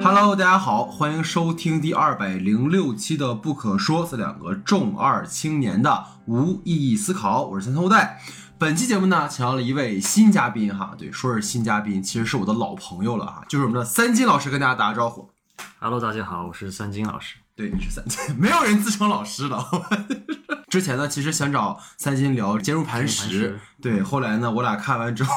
[0.00, 8.20] Hello，大家好，欢迎收听第二百零六期的《不可说》，这两个重二青年的无意义思考，我是三头带。
[8.56, 15.28] 本期节目呢，请到了一位新嘉宾哈，对，说是新嘉宾，其实是我的老朋友了哈，就是我们的三金老师，跟大家打个招呼。
[15.80, 17.36] Hello，大家好，我是三金老师。
[17.56, 19.58] 对，你是三金，没有人自称老师的。
[20.68, 25.32] 之前呢，其实想找三金聊坚如磐石石，对，后来呢，我俩看完之后，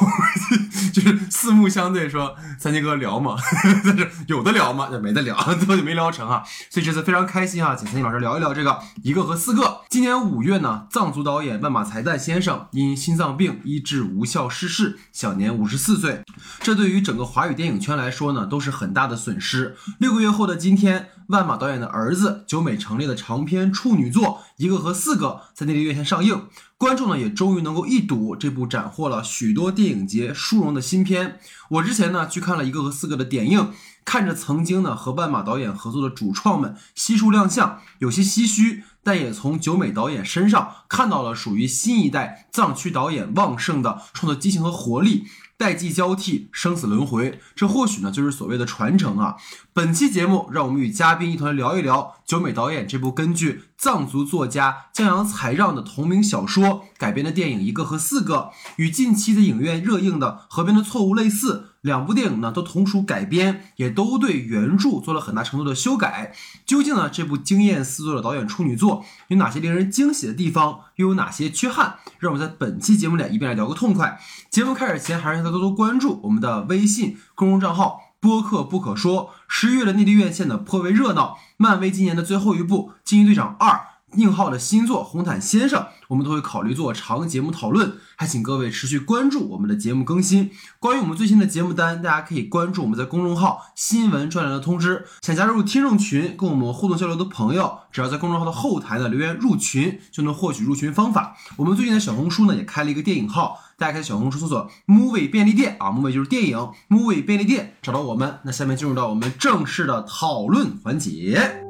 [0.93, 3.37] 就是四目相对说，三金哥聊嘛，
[3.85, 6.43] 但是有的聊嘛，也没得聊，最后就没聊成啊。
[6.69, 9.81] 所以这次非常开心啊，请三金老师聊一聊这个一个和四个。
[9.89, 16.21] 今年五月呢，藏族导演万马才旦先生因心脏病医治无效逝世，享年五十四岁。
[16.59, 19.77] 这对于整个华语电影圈来说呢，都是很大的损失。
[19.97, 24.23] 六个月后的今天，万马导演的儿子久美成立的长篇处女作
[24.61, 26.47] 《一个和四个》在内地院线上映，
[26.77, 31.39] 观众呢也终于能够一睹这部斩获了许多电影节殊荣的新片。
[31.71, 33.71] 我之前呢去看了一个和四个的点映，
[34.05, 45.25] 看着曾经呢和万马导演合作的主创们悉数亮相，有些唏嘘，但也从九美导演身上看到了属于新一代藏区导演旺盛的创作激情和活力。
[45.61, 49.35] 代际交替，生死轮回，这或许呢就是所谓的传承啊。
[49.73, 58.35] 本期节目，让我们与嘉宾一同来聊一聊九美导演这部根据藏族作家江阳才让的同名小说改编的电影《一个和四个》，
[58.77, 61.70] 与近期的影院热映的《河边的错误》类似。
[61.81, 66.31] 两部电影呢都同属改编，也都对原著做了很大程度的修改。
[66.65, 71.95] 究竟呢这部惊艳四座的导演处女作有哪些令人惊喜的地方，又有哪些缺憾？
[72.19, 74.19] 让我们在本期节目里一并来聊个痛快。
[74.49, 79.31] 节目开始前，还是让大家多多关注我们的微信公众账号“播客不可说”。
[79.49, 83.69] 十一月的内地院线呢颇为热闹，漫威今年的最后一部《惊奇队长二》。
[84.13, 90.51] 宁浩的新作《红毯先生》，我们都会考虑做长节目讨论，还请各位持续关注我们的节目更新。
[90.79, 95.05] 关于我们最新的节目单，大家可以关注我们在公众号“新闻专栏”的通知。
[95.21, 101.37] 想加入听众群，跟我们互动交流的朋友，只要在公众号的后台呢留言入群，就能获取入群方法。
[101.55, 106.57] 我们最近的小红书呢也开了一个电影号，大家可以在小红书搜索 “movie 便利店”啊，movie 就是电影
[106.89, 108.39] ，movie 便利店找到我们。
[108.43, 111.60] 那下面进入到我们正式的讨论环节。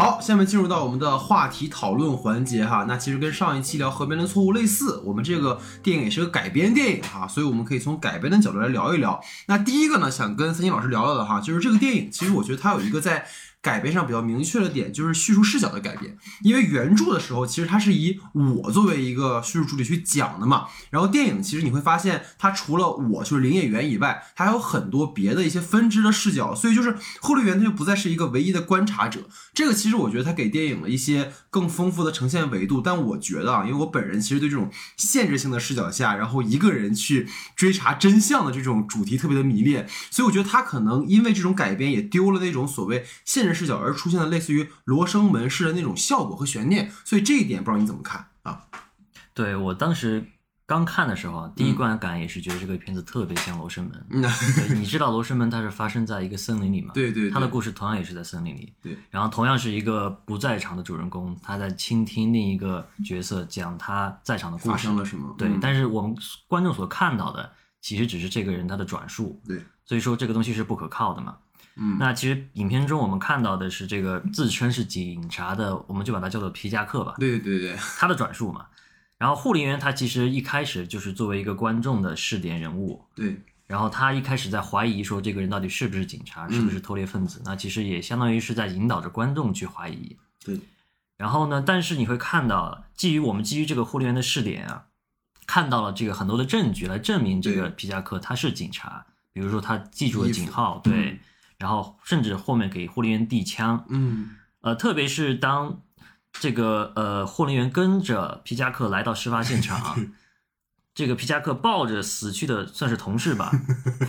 [0.00, 2.86] 好，下面进入到我们的话题讨论环节哈。
[2.88, 9.20] 那其实跟上一期聊《河边的错误》类似，我们这个电影也是个改编电影哈，所以我们可以从改编的角度来聊一聊。
[9.44, 13.26] 那第一个呢，想跟三星老师聊聊的哈，就是这个电影，其实我觉得它有一个在
[13.62, 16.16] 改编上比较明确的点，就是叙述视角的改变。
[16.42, 20.66] 因为原著的时候，其实它是以我作为一个叙述主体去讲的嘛。
[20.90, 26.54] 然后电影其实你会发现，它除了我就是林演员以外，它还有很多别的一些分支的视角。
[26.54, 29.28] 所以就是护理员他就不再是一个唯一的观察者。
[29.52, 32.80] 这个其实我觉得它给电影了一些更丰富的呈现维度。
[32.80, 46.90] 但我觉得啊，因为我本人其实对这种限制性的视角下，然后一个人去追查真相的这种主题特别的迷恋，所以我觉得他可能因为这种改编也丢了那种所谓限制制视角而出现的类似于罗生门式的那种效果和悬念。
[47.04, 48.62] 所以这一点不知道你怎么看啊？
[49.34, 50.24] 对我当时
[50.66, 56.92] 刚看的时候啊，第一观感也是觉得这个片子特别像《罗生门》嗯，你知道《罗生门》它是发生在一个森林里嘛？
[56.94, 58.72] 对对对它的故事同样也是在森林里。
[58.80, 58.96] 对。
[59.10, 64.86] 然后同样是一个不在场的主人公，他在倾听另一个角色讲他在场的故发事。
[64.86, 65.34] 生了什么？
[65.36, 66.16] 对，嗯但是我们
[66.46, 67.50] 观众所看到的
[67.80, 69.40] 其实只是这个人他的转述。
[69.46, 69.60] 对。
[69.84, 71.36] 所以说这个东西是不可靠的嘛。
[71.76, 77.14] 嗯那其实影片中我们看到的是这个自称是警察的，我们就把它叫做皮夹克吧。
[77.18, 78.66] 对对对对，他的转述嘛。
[79.18, 90.16] 然后护林员他其实一开始就是作为一个观众的试点人物，对然后他一开始在怀疑说这个人到底是不是警察，嗯是不是偷猎分子，那其实也相当于是在引导着观众去怀疑。
[90.44, 90.58] 对。
[91.16, 94.86] 然后呢，但是你会看到，基于我们基于这个护林员的试点啊，
[95.46, 99.04] 看到了这个很多的证据来证明这个皮夹克他是警察，
[99.34, 101.20] 比如说他记住了警号，嗯对，
[101.60, 104.30] 然后甚至后面给护林员递枪，嗯
[104.62, 105.82] 呃，特别是当
[106.32, 109.96] 这个呃护林员跟着皮夹克来到事发现场，
[110.94, 113.52] 这个皮夹克抱着死去的算是同事吧，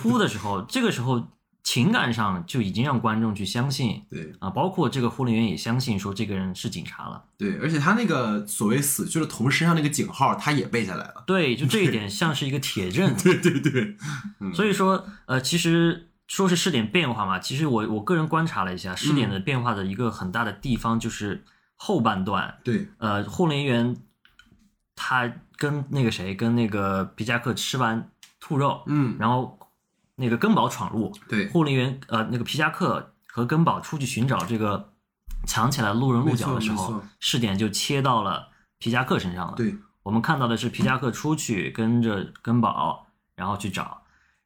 [0.01, 1.27] 哭的时候，这个时候
[1.63, 7.23] 情感上就已经让观众去相信对啊，包括这个护林员也相信说这个人是警察了。
[7.37, 11.23] 对，而且他那个所谓死去的同事身上那个警号，他也背下来了。
[11.27, 13.13] 对，就这一点像是一个铁证。
[13.21, 13.95] 对对对，
[14.39, 21.43] 嗯所以说，呃，其实说是试点变化嘛，其实我我个人观察了一下，试点的变化的一个很大的地方就是
[21.75, 22.87] 后半段，对。
[22.99, 23.97] 呃，护林员
[24.95, 29.17] 他跟那个谁，跟那个皮夹克吃完兔肉，嗯。
[29.19, 29.59] 然后
[30.15, 31.49] 那个根宝闯入，对。
[31.49, 34.93] 护林员呃那个皮夹克和根宝出去寻找这个
[35.45, 38.47] 藏起来路人鹿角的时候试点就切到了
[38.79, 39.57] 皮夹克身上了。
[39.57, 44.00] 对，我们看到的是皮夹克出去跟着根宝，然后去找。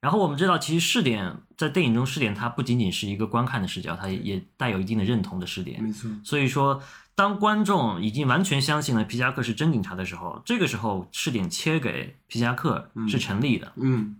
[0.05, 5.81] 然后我们知道，其实试点在电影中试点，它不仅仅是一个观看的视角，它也也带有一定的认同的试点。
[5.81, 6.79] 没错，所以说，
[7.15, 13.73] 当观众已经完全相信了皮夹克是真警察的时候，这个时候试点切给皮夹克是成立的。
[13.77, 14.17] 嗯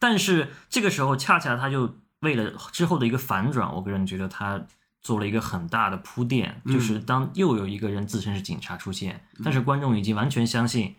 [0.00, 4.60] 但是这个时候，恰恰他就为了之后的一个反转，我个人觉得他
[5.00, 10.96] 做了一个很大的铺垫，嗯就是当又有一个人自称是警察出现，但是观众已经完全相信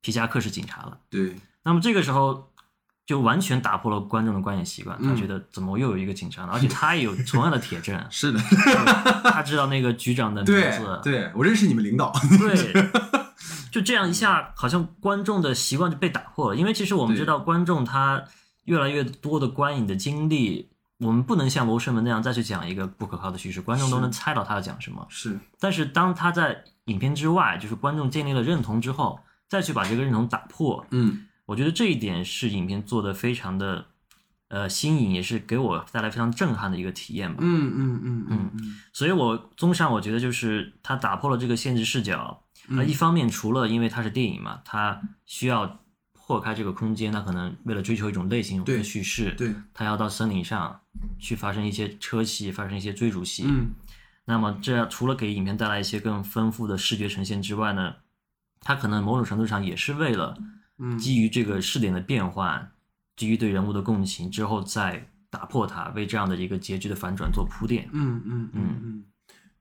[0.00, 0.98] 皮夹克是警察了。
[1.08, 2.50] 对，那么这个时候
[3.04, 6.50] 就完全打破了观众的观影习惯，他嗯觉得怎么又有一个警察呢？
[6.52, 8.38] 而且他也有 同样的铁证，是的，
[9.24, 12.90] 他知道那个局长的名字，对，我认识你们领导，对，
[13.72, 16.56] 就这样一下，好像观众的习惯就被打破了。
[16.56, 18.22] 因为其实我们知道，观众他
[18.64, 25.04] 越来越多的观影的经历，我们不能像《罗生门》那样再去讲一个不可靠的叙事，观众都能猜到他要讲什么。
[25.08, 33.86] 是但是当他在影片之外，就是观众建立了认同之后，再去把这个认同打破，嗯我觉得这一点是影片做的非常的
[34.48, 37.40] 呃新颖，也是给我带来非常震撼的一个体验吧。
[37.42, 42.42] 嗯嗯嗯嗯嗯所以我综上，我觉得就是它打破了这个限制视角。
[42.68, 45.80] 那、一方面，除了因为它是电影嘛，它需要
[46.12, 50.80] 破开这个空间，那可能为了追求一种类型对的叙事，对，它要到森林上
[51.18, 53.44] 去发生一些车戏，发生一些追逐戏。
[53.46, 53.74] 嗯
[54.24, 57.96] 那么这样除了给影片带来一些更丰富的视觉呈现之外呢，
[58.60, 60.38] 它可能某种程度上也是为了
[60.78, 62.72] 嗯基于这个视点的变换，
[63.16, 67.88] 基于对人物的共情之后再打破它，为这样的一个结局的反转做铺垫。
[67.92, 69.04] 嗯嗯嗯嗯，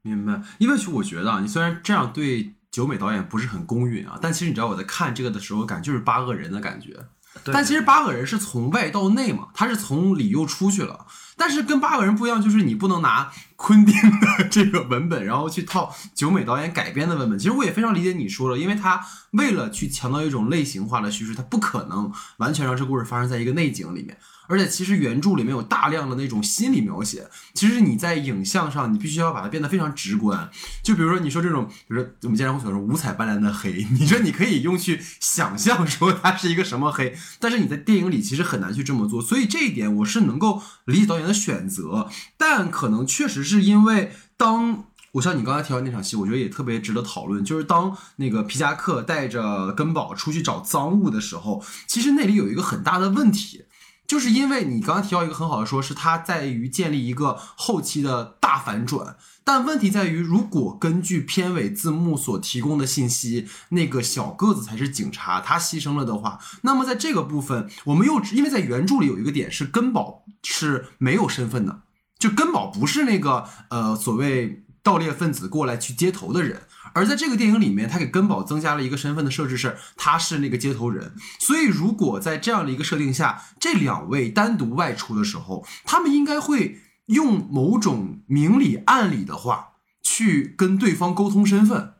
[0.01, 0.41] 明白。
[0.57, 7.07] 因为我觉得啊，你虽然这样对九美导演不是很公允啊，但其实你知道我在看这个的时候，感觉就是八恶人的感觉。
[7.45, 11.07] 对但其实八个人是从外到内嘛，他是从里又出去了。
[11.37, 13.31] 但是跟八个人不一样，就是你不能拿
[13.61, 17.37] 昆汀的这个文本，然后去套九美导演改编的文本。
[17.37, 18.99] 其实我也非常理解你说了，因为他
[19.33, 24.17] 为了去强调一种类型化的叙事，他不可能完全让这故事发生在一个内景里面。
[24.47, 30.49] 而且其实原著里面有大量的那种心理描写，其实你在影像上你必须要把它变得非常直观。
[30.83, 39.21] 就比如说你说这种，比如说我们经常会说五彩斑斓的黑，你说你可以用去想象说它是一个什么黑， 但是你在电影里其实很难去这么做。
[39.21, 44.85] 所以这一点我是能够理解导演的选择，但可能确实是是因为当。
[45.13, 53.65] 我像你刚才提到那场戏，我觉得也特别值得讨论，就是当那个皮夹克带着根宝出去找赃物的时候，其实那里有一个很大的问题，
[54.07, 59.17] 就是因为你刚刚提到一个很好的说，是它在于建立一个后期的大反转。
[59.43, 71.81] 但问题在于，如果根据片尾字幕所提供的信息，那个小个子才是警察，他牺牲了的话，那么在这个部分，我们又因为在原著里有一个点是根宝是没有身份的，
[72.21, 76.61] 就根宝不是那个呃所谓盗猎分子过来去接头的人，
[76.93, 81.15] 而在这个电影里面，他给根宝增加了一个身份的设置是他是那个接头人。
[81.39, 89.69] 所以如果在这样的一个设定下，这两位单独外出的时候，他们应该会用某种明里暗里的话
[90.03, 91.93] 去跟对方沟通身份。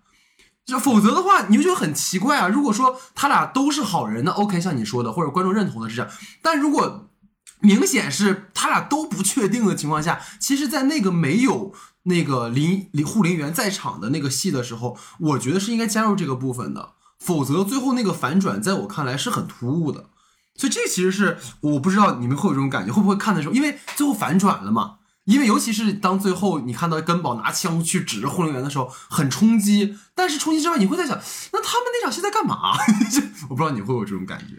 [0.64, 2.48] 就否则的话，你就觉得很奇怪啊。
[2.48, 6.12] 如果说他俩都是好人，那 OK，像你说的，或者观众认同的是这样。
[6.44, 7.10] 但如果
[7.62, 11.74] 明显是他俩都不确定的情况下，其实，在那个没有
[12.04, 20.10] 那个林林护林员在场的那个戏的时候，我觉得是应该加入这个部分的，否则最后那个反转，在我看来是很突兀的。
[20.56, 24.98] 所以这其实是我不知道你们会有这种感觉，会不会看的时候，因为最后反转了嘛。
[25.26, 29.96] 因为尤其是当最后你看到根宝拿枪去指着护林员的时候，很冲击。
[30.16, 31.16] 但是冲击之外，你会在想，
[31.54, 32.76] 那他们那场戏在干嘛？
[33.48, 34.56] 我不知道你会有这种感觉。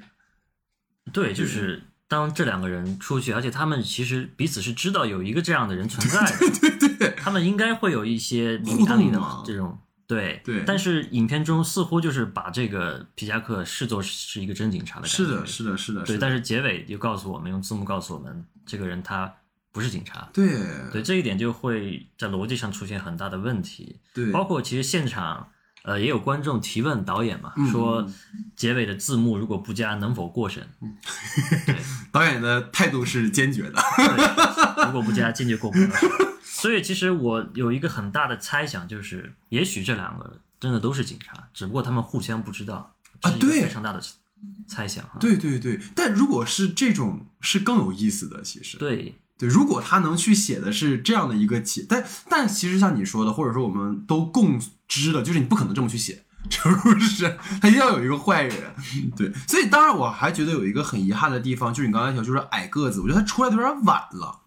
[1.13, 1.83] 对，就是
[2.13, 9.79] 当这两个人出去，而且他们其实彼此是知道有一个这样的人存在的， 对对对，他们应该会有一些明里暗里的互动嘛这种。
[10.07, 15.17] 对对但是影片中似乎就是把这个皮夹克视作是一个真警察的感觉。
[15.17, 19.33] 是的，是的，是的，对，但是结尾又告诉我们，用字幕告诉我们，这个人他
[19.73, 20.29] 不是警察。
[20.35, 20.51] 对
[20.93, 24.01] 对，这一点就会在逻辑上出现很大的问题。
[24.13, 25.49] 对，包括其实现场，
[25.85, 28.09] 呃，也有观众提问导演嘛，嗯说
[28.55, 30.67] 结尾的字幕如果不加，能否过审？
[31.67, 31.77] 对，
[32.13, 33.73] 导演的态度是坚决的。
[34.77, 36.09] 对如果不加，坚决过不了审。
[36.43, 44.01] 所以其实我有一个很大的猜想，就是也许这两个真的都是警察，只不过他们互相不知道，啊对非常大的
[44.69, 45.17] 猜想哈。
[45.19, 48.43] 对对对，但如果是这种，是更有意思的。
[48.43, 54.57] 其实，对对，如果他能去写的是这样的一个解，但但其实像你说的，或者说我们都共
[54.87, 57.37] 知的，就是你不可能这么去写， 是不是？
[57.61, 58.73] 他一定要有一个坏人，
[59.17, 59.33] 对。
[59.49, 64.42] 所以当然我还觉得有一个很遗憾的地方，就是你刚才讲，就是矮个子，我觉得他出来的有点晚了。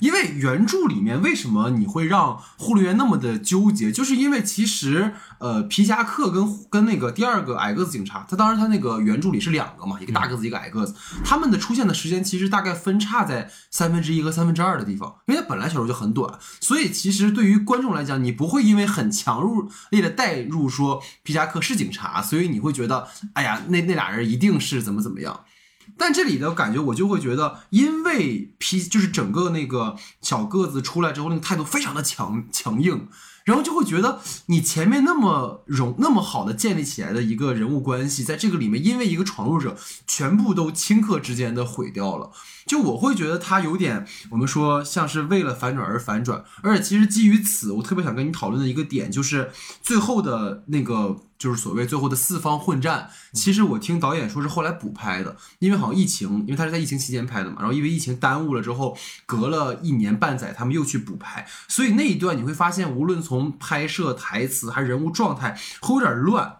[0.00, 25.40] 因为原著里面为什么你会让护理员那么的纠结，就是因为其实呃皮夹克跟跟那个第二个矮个子警察，他当然他那个原著里是两个嘛，一个大个子一个矮个子，他们的出现的时间其实大概分叉在三分之一和三分之二的地方，因为它本来小说就很短，所以其实对于观众来讲，你不会因为很强入力的代入说皮夹克是警察，所以你会觉得哎呀那那俩人一定是怎么怎么样。
[25.98, 33.08] 但这里的感觉，我就会觉得，因为 P 就是整个那个小个子出来之后，那个态度非常的强强硬，
[33.44, 39.76] 然后就会觉得你前面那么容那么好的建立起来的一个人物关系，在这个里面，因为一个闯入者，
[40.06, 42.30] 全部都顷刻之间的毁掉了。
[42.66, 53.08] 就我会觉得他有点，我们说像是为了反转而反转，而且其实基于此，我特别想跟你讨论的一个点就是最后的那个，就是所谓最后的四方混战。
[53.32, 66.56] 其实我听导演说是后来补拍的，因为好像疫情，因为他是在疫情期间拍的嘛，然后因为疫情耽误了之后，隔了一年半载，他们又去补拍，所以那一段你会发现，无论从拍摄、台词还是人物状态，会有点乱，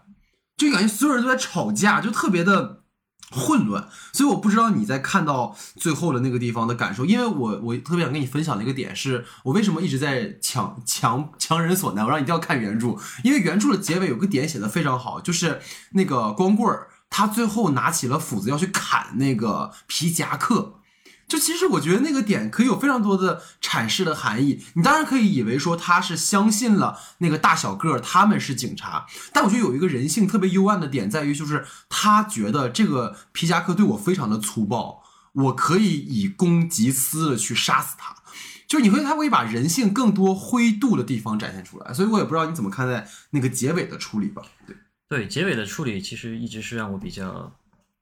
[0.56, 2.84] 就感觉所有人都在吵架，就特别的。
[3.30, 20.75] 混乱，所以我不知道你在看到最后的那个地方的感受，因为我我特别想跟你分享的一个点是，我为什么一直在强强强人所难，我让你一定要看原著，因为原著的结尾有个点写的非常好，就是那个光棍儿他最后拿起了斧子要去砍那个皮夹克。
[21.28, 24.62] 就其实我觉得那个点可以有非常多的阐释的含义。
[24.74, 35.02] 你当然可以以为说他是相信了那个大小个儿他们是警察，但我觉得有一个人性特别幽暗的点在于，就是他觉得这个皮夹克对我非常的粗暴，
[35.32, 38.14] 我可以以公及私的去杀死他。
[38.68, 44.42] 就是你会他会把人性更多灰度的地方展现出来，所以我也不知道你怎么看待那个结尾的处理吧？
[44.64, 44.76] 对
[45.08, 47.52] 对，结尾的处理其实一直是让我比较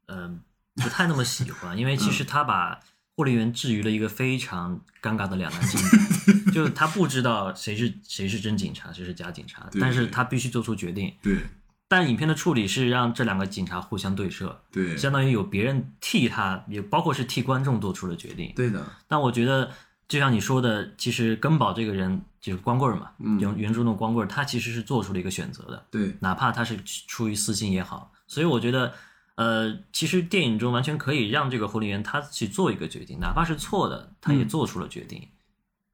[0.08, 0.40] 嗯
[0.74, 2.80] 不太那么喜欢，因为其实他把。
[3.16, 11.14] 护理员置于了一个非常尴尬的两难境地， 就是他不知道谁是谁是真警察，谁是假警察，但是他必须做出决定。
[11.22, 11.38] 对，
[11.86, 18.52] 但影片的处理是让这两个警察互相对射，对，相当于有别人替他，也包括是替观众做出了决定。
[18.56, 18.84] 对的。
[19.06, 19.70] 但我觉得，
[20.08, 25.86] 就像你说的，其实根宝这个人就是光棍嘛，原原著的光棍，他其实是做出了一个选择的。
[25.92, 28.92] 对，哪怕他是出于私心也好，所以我觉得。
[29.36, 35.28] 呃，其实电影中完全可以让这个护理员他去做一个决定，哪怕是错的，他也做出了决定。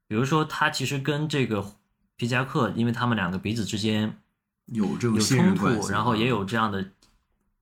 [0.07, 1.73] 比如说，他其实跟这个
[2.17, 4.19] 皮夹克，因为他们两个彼此之间
[4.67, 6.91] 有这有冲突，然后也有这样的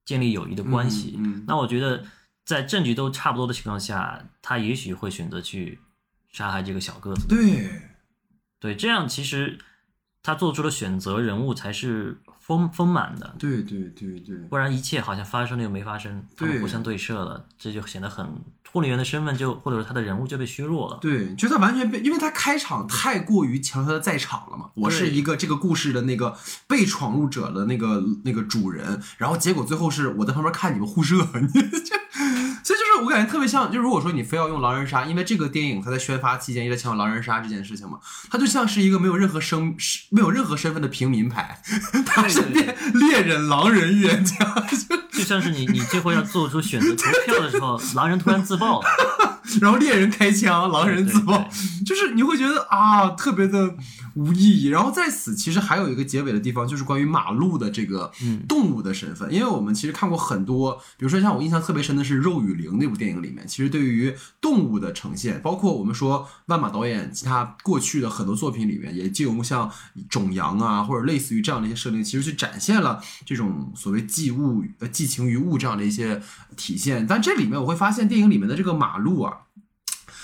[0.03, 1.17] 建立友谊的关系。
[1.47, 2.03] 那我觉得，
[2.43, 5.79] 在证据都差不多的情况下，他也许会选择去
[6.27, 7.25] 杀害这个小个子。
[7.27, 7.71] 对，
[8.59, 9.57] 对，这样其实
[10.21, 12.19] 他做出的选择，人物才是。
[12.49, 18.25] 丰丰满的，对对对对，不然一切好像发生了又没发生，他们互相对射了，这就显得很
[18.71, 20.97] 护理员的身份就或者说他的人物就被削弱了。
[20.99, 26.35] 对，就他完全被，因为他开场太过于强调他的在场了嘛，我是一个这个故事的那个
[26.67, 31.95] 被闯入者的那个那个主人，然后结果最后是我在旁边看你们互射，你就。
[33.09, 37.97] 我感觉特别像，就如果说你非要用狼人杀，因为这个电影它在宣发期间一直强调狼人杀这件事情嘛，
[38.29, 39.75] 它就像是一个没有任何身
[40.11, 41.59] 没有任何身份的平民牌，
[42.05, 48.87] 他是变猎人、狼人、预言家，就像是你你最后要做出选择投票的时候，狼人突然自爆了，
[49.61, 51.49] 然后猎人开枪，狼人自爆，
[51.85, 53.75] 就是你会觉得啊特别的。
[54.15, 54.67] 无意义。
[54.67, 58.11] 然后在此，其实还有一个结尾的地方，就是关于马路的这个
[58.49, 59.31] 动物的身份。
[59.31, 69.71] 因为我们其实看过很多，比如说像我印象特别深的是《肉与灵》那部电影里面，其实对于动物的呈现，包括我们说万马导演其他过去的很多作品里面，也借用像
[70.09, 76.21] 种羊啊，或者类似于这样的一些设定，其实去展现了这种所谓寄物呃寄情于物这样的一些
[76.55, 77.05] 体现。
[77.07, 79.39] 但这里面我会发现，电影里面的这个马路啊。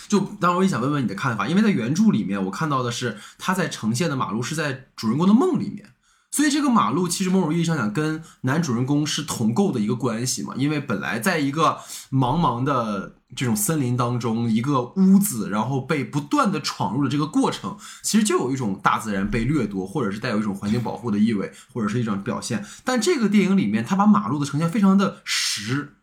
[0.07, 5.89] 就当然我也想问问你的看法，因为在原著里面我看到的是他在呈现的马路是在主人公的梦里面，
[6.35, 10.53] 所以这个马路其实某种意义上讲跟男主人公是同构的一个关系嘛。
[10.57, 11.77] 因为本来在一个
[12.11, 22.65] 茫茫的这种森林当中，一个屋子，然后被不断的闯入的这个过程，其实就有一种大自然被掠夺，或者是带有一种环境保护的意味，或者是一种表现。
[22.83, 25.93] 但这个电影里面，他把马路的呈现非常的实。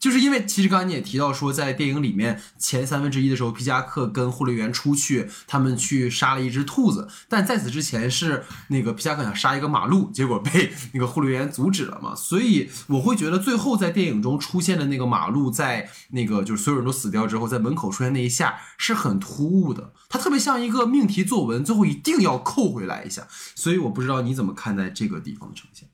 [0.00, 12.14] 就是因为其实刚才你也提到说，在电影里面前三分之一的时候，皮夹克跟护理员出去，他们去杀了一只兔子，但在此之前是那个皮夹克想杀一个马路，结果被那个护理员阻止了嘛。
[12.16, 23.28] 所以我会觉得最后在电影中出现的那个马路，在那个就是所有人都死掉之后，在门口出现那一下是很突兀的，它特别像一个命题作文，最后一定要扣回来一下。
[23.54, 25.86] 所以我不知道你怎么看待这个地方的呈现。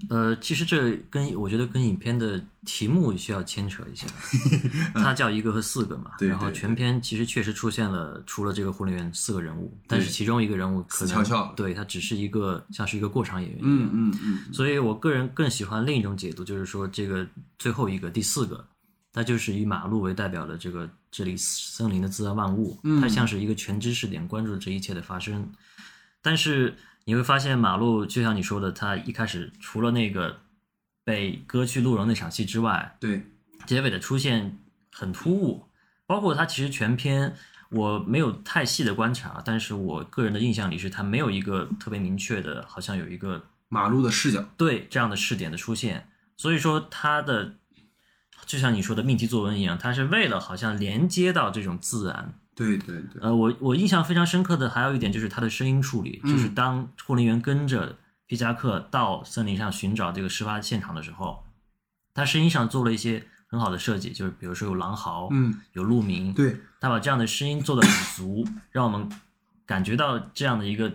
[0.00, 4.06] 对，呃，其实这跟我觉得跟影片的题目需要牵扯一下，
[4.94, 17.26] 它叫一个和四个嘛，对然后全片其实确实出现了除了这个护林员四个人物，但是其中一个人物可能死翘翘对他只是一个像是一个过场演员一嗯样，嗯嗯，所以我个人更喜欢另一种解读，就是说这个
[17.58, 18.66] 最后一个第四个，
[19.12, 25.46] 它就是以马路为代表的这个这里森林的自然万物，它像是一个全知识点，关注这一切的发生。
[26.24, 30.40] 但是你会发现，马路就像你说的，他一开始除了那个
[31.04, 33.26] 被割去鹿茸那场戏之外，对，
[33.66, 34.58] 结尾的出现
[34.92, 35.66] 很突兀，
[36.06, 37.34] 包括他其实全篇
[37.70, 47.56] 我没有太细的观察，但是我个人的印象里是他没有一个特别明确的，好像有一个马路的视角，对这样的视点的出现，所以说他的
[48.46, 52.34] 就像你说的命题作文一样，他是为了好像连接到这种自然。
[52.54, 61.44] 对对对，呃，我我印象非常深刻的还有一点就是他的声音处理，就是当护林员跟着皮夹克到森林上寻找这个事发现场的时候，
[62.14, 69.10] 他声音上做了一些很好的设计，就是比如说有狼嚎，嗯，有鹿鸣，对，他把这样的声音做的很足，让我们
[69.64, 70.92] 感觉到这样的一个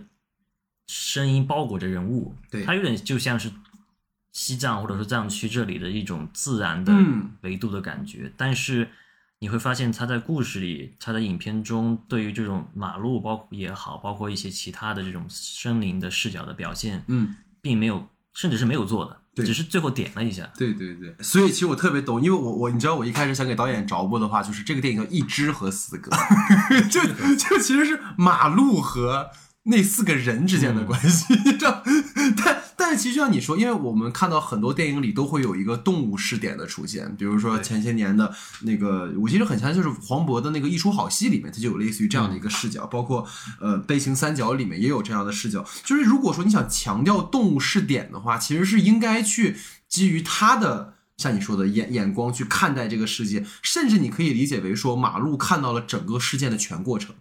[0.88, 2.64] 声音包裹着人物，对。
[2.64, 3.52] 他有点就像是
[4.32, 7.32] 西藏或者说藏区这里的一种自然的嗯。
[7.42, 8.90] 维度的感觉，但是
[9.40, 17.36] 你会发现他在故事里，他在影片中对于这种马路包括也好，包括一些其他的这种森林的视角的表现，嗯。
[17.60, 20.50] 并没有，甚至是没有做的，对只是最后点了一下。
[20.58, 26.10] 对对对，所以其实我特别懂，因为我我你知道我一开始想给导演着墨的话，就是这个电影叫《一只和四个》，
[26.88, 27.02] 就
[27.36, 29.32] 就其实是马路和
[29.64, 31.84] 那四个人之间的关系，你知道？
[32.38, 32.57] 但
[32.98, 43.24] 但其实就像你说，因为我们看到很多电影里都会有一个动物视点的出现，比如说前些年的那个，我其实很像就是黄渤的那个《一出好戏》里面，它就有类似于这样的一个视角，包括
[43.62, 45.64] 呃《悲情三角》里面也有这样的视角。
[45.84, 49.56] 就是如果说你想强调动物视点的话，其实是应该去
[49.88, 50.96] 基于他的。
[51.18, 57.16] 像你说的眼眼光去看待这个世界，甚至你可以理解为说，马路看到了整个事件的全过程，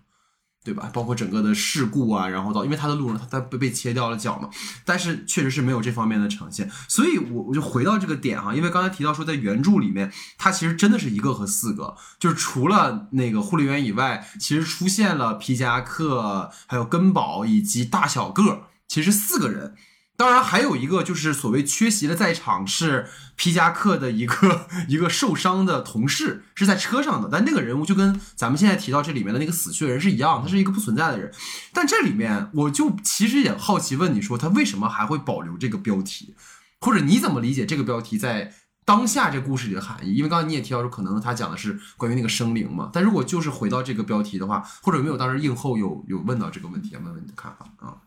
[0.66, 0.90] 对吧？
[0.92, 4.50] 包括整个的事故啊，然后到因为他的路人他他被被切掉了脚嘛，
[4.85, 19.76] 但是确实是没有这方面的呈现，所以我我就回到这个点哈，因为刚才提到说在原著里面，他其实真的是一个和四个，就是除了那个护理员以外，其实出现了皮夹克、还有根宝以及大小个，其实四个人。
[20.16, 31.31] 当然，还有一个就是所谓缺席的在场是皮夹克的一个 一个受伤的同事，是在车上的，但那个人物就跟咱们现在提到这里面的那个死去的人是一样，他是一个不存在的人。
[31.74, 36.35] 但这里面我就其实也好奇问你说，他为什么还会保留这个标题，
[36.81, 38.55] 或者你怎么理解这个标题在
[38.87, 40.14] 当下这故事里的含义？
[40.14, 48.06] 因为刚才你也提到说，可能他讲的是关于那个生灵嘛，但如果就是回到这个标题的话，或者没有当时映后有有问到这个问题，问问你的看法啊？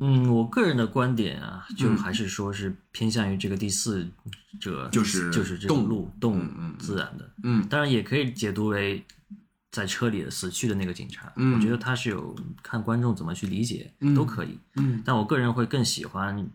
[0.00, 4.06] 嗯，我个人的观点啊，就还是说是偏向于这个第四
[4.60, 9.04] 者，就是就是这动路动自然的，嗯当然也可以解读为
[9.70, 11.32] 在车里死去的那个警察。
[11.36, 16.48] 嗯我觉得他是有看观众怎么去理解、嗯都可以，嗯，但我个人会更喜欢，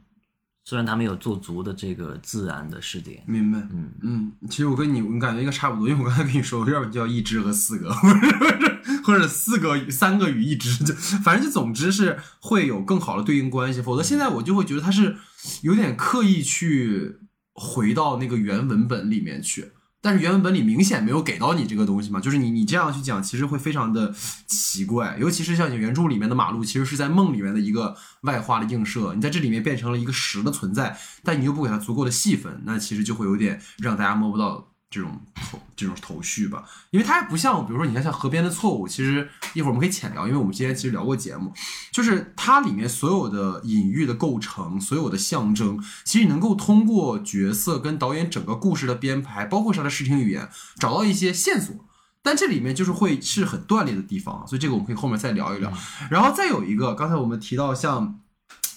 [0.63, 3.59] 虽然他没有做足的这个自然的试点，明白。
[3.71, 7.89] 嗯嗯，其实我跟你，我感觉应该差不多，因为我刚才跟你说，要不叫一只和四个，
[9.09, 13.81] 或者四个三个与一只，就反正就总之是会有更好的对应关系。
[13.81, 15.17] 否则现在我就会觉得他是
[15.63, 17.17] 有点刻意去
[17.53, 19.71] 回到那个原文本里面去。
[20.01, 24.13] 但是原文本里明显没有给到你这个东西嘛，就是你你这样去讲，其实会非常的
[24.47, 41.53] 奇怪，尤其是像你原著里面的马路，其实是在梦里面的一个外化的映射，你在这里面变成了一个实的存在，但你又不给它足够的戏份，那其实就会有点让大家摸不到这种头这种头绪吧，因为它还不像，比如说你看像河边的错误，其实一会儿我们可以浅聊，因为我们之前其实聊过节目，
[41.91, 50.49] 就是它里面所有的隐喻的构成，所有的象征，其实能够通过角色跟导演整个故事的编排，包括他的视听语言，
[50.79, 51.75] 找到一些线索。
[52.23, 55.71] 但这里面就是会是很断裂的地方，所以这个我们可以后面再聊一聊。
[56.09, 58.19] 然后再有一个，刚才我们提到像。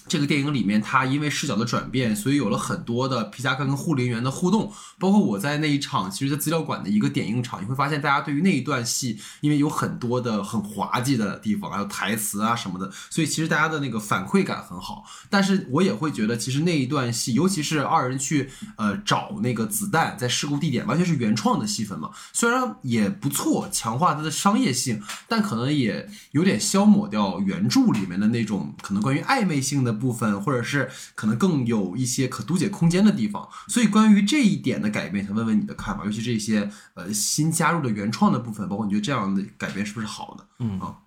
[0.07, 4.71] 这个电影里面，他因为视角的转变，所以有了很多的皮夹克跟护林员的互动。
[4.99, 15.03] 包括我在那一场，其实，在资料馆的一个点映场，你会发现大家对于那一段戏，因为有很多的很滑稽的地方，还有台词啊什么的，所以其实大家的那个反馈感很好。
[15.29, 33.47] 但是我也会觉得，其实那一段戏，尤其是二人去呃找那个子弹在事故地点，完全是原创的戏份嘛，虽然也不错，强化它的商业性，但可能也有点消磨掉原著里面的那种可能关于暧昧性的部分，或者是可能更有一些可读解空间的地方。
[33.67, 40.47] 所以关于这一点的改变，想问问你的看法，尤其这些呃新加入的原创的部分，包括你觉得这样的改变是不是好的？
[40.59, 40.79] 嗯。
[40.79, 40.97] 啊。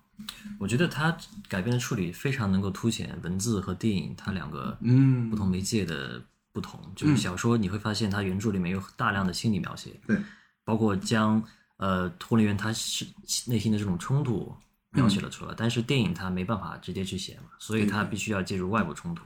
[0.59, 1.15] 我觉得它
[1.47, 5.29] 改编的处理非常能够凸显文字和电影它两个嗯。
[5.29, 6.19] 不同媒介的
[6.51, 10.17] 不同，就是小说你会发现它原著里面有大量的心理描写，对，
[10.65, 11.41] 包括将
[11.77, 13.05] 呃托林员他是
[13.45, 14.51] 内心的这种冲突
[14.97, 19.23] 描写了出来，但是电影它没办法直接去写嘛，所以它必须要借助外部冲突。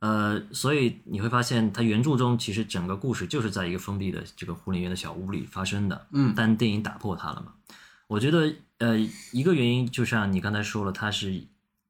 [0.00, 7.54] 呃，所以你会发现，它原著中其实整个故事就是在一个封闭的这个护林员的小屋里发生的，嗯但电影打破它了嘛。
[8.06, 8.98] 我觉得，呃，
[9.32, 11.42] 一个原因就像你刚才说了，它是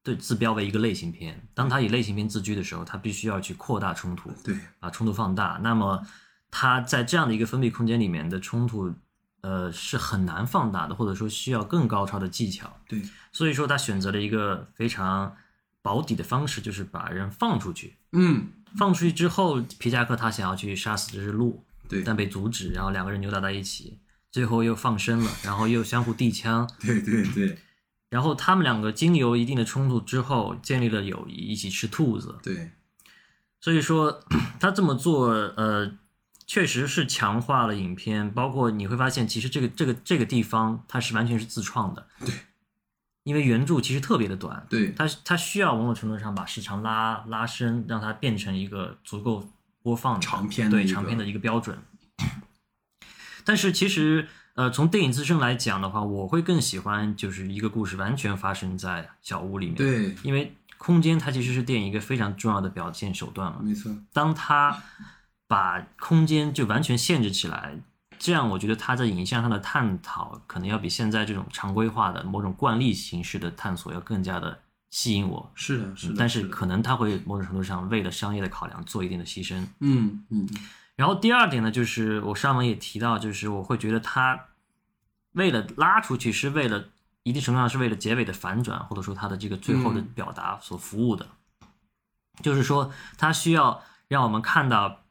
[0.05, 5.59] 对自标为一个类型片，当它以类型片自居的时候，它必须要去扩大冲突，对，把冲突放大。
[5.62, 6.07] 那么，
[6.53, 8.95] 它在这样的一个封闭空间里面的冲突，
[9.44, 12.80] 呃，是很难放大的，或者说需要更高超的技巧。
[12.88, 15.37] 对，所以说，他选择了一个非常
[15.83, 17.96] 保底的方式，就是把人放出去。
[18.12, 23.98] 嗯，放出去之后，皮夹克他想要去杀死这只鹿，对，但被阻止，然后两个人扭打在一起，
[24.33, 27.59] 最后又放生了，然后又相互递枪， 对对对
[28.09, 32.38] 然后他们两个经由一定的冲突之后，建立了友谊，一起吃兔子。
[32.42, 32.70] 对，
[33.61, 34.20] 所以说
[34.59, 35.92] 他这么做，呃，
[36.46, 38.30] 确实是强化了影片。
[38.30, 42.35] 包括你会发现，其实这个这个这个地方它是完全是自创的，对，
[43.24, 49.48] 因为原著其实特别的短，对，它它需要某种程度上把时长拉拉伸，让它变成一个足够
[49.83, 51.78] 播放长篇的对长篇的一个标准。
[53.44, 63.59] 但是其实，呃，从电影自身来讲的话，我会更喜欢就是一个故事完全发生在小屋里面，，对，因为空间它其实是电影一个非常重要的表现手段嘛。
[63.62, 64.83] 没错，当它
[65.55, 67.79] 把空间就完全限制起来，
[68.19, 74.59] 这样我觉得他在影像上的探讨，可能要比现在这种常规化的某种惯例形式的探索要更加的
[74.90, 75.49] 吸引我。
[75.55, 79.64] 是的，是的，但是可能他会某种程度上为了商业的考量做一定的牺牲。
[79.79, 80.49] 嗯嗯
[80.97, 84.47] 然后第二点呢，就是我上文也提到，就是我会觉得他
[85.35, 86.87] 为了拉出去，是为了
[87.23, 91.25] 一定程度上是为了结尾的反转，或者说他的这个最后的嗯表达所服务的。
[92.43, 95.04] 就是说，他需要让我们看到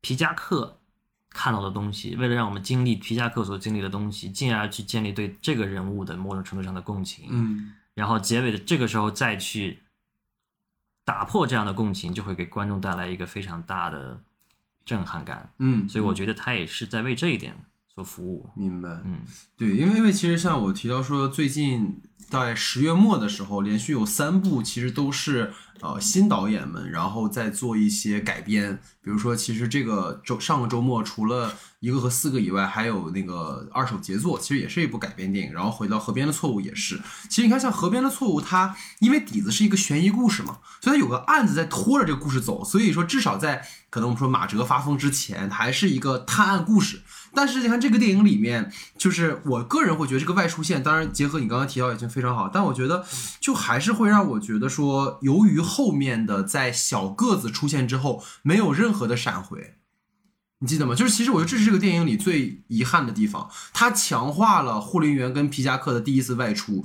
[0.00, 0.80] 皮夹克
[1.28, 7.26] 看到的东西，为了让我们经历皮夹克所经历的东西，进而去建立对这个人物的某种程度上的共情。
[7.30, 9.82] 嗯，然后结尾的这个时候再去
[11.04, 14.20] 打破这样的共情，就会给观众带来一个非常大的
[14.84, 15.52] 震撼感。
[15.58, 17.56] 嗯，所以我觉得他也是在为这一点
[18.00, 18.48] 所服务。
[18.56, 18.88] 明白。
[19.04, 19.20] 嗯，
[19.56, 28.80] 对，因为因为其实像我提到说，最近在十月末的时候，连续有三部其实都是呃新导演们，然后再做一些改编。
[29.02, 35.52] 比如说，其实这个周上个周末除了一个和四个以外，还有那个二手杰作，其实也是一部改编电影。
[35.52, 37.00] 然后回到河边的错误也是。
[37.28, 47.00] 其实你看，像河边的错误，它因为底子是一个悬疑故事嘛，所以它有个案子在拖着这个故事走，所以说至少在可能我们说马哲发疯之前，还是一个探案故事。
[47.34, 53.04] 但是你看这个电影里面，就是我个人会觉得这个外出线，当然结合你刚刚提到已经非常好，但我觉得
[53.40, 59.74] 就还是会让我觉得说，由于后面的在小个子出现之后，没有任何的闪回。
[60.62, 60.94] 你记得吗？
[60.94, 66.84] 就是其实我觉得这是这个电影里最遗憾的地方，它强化了护林员跟皮夹克的第一次外出，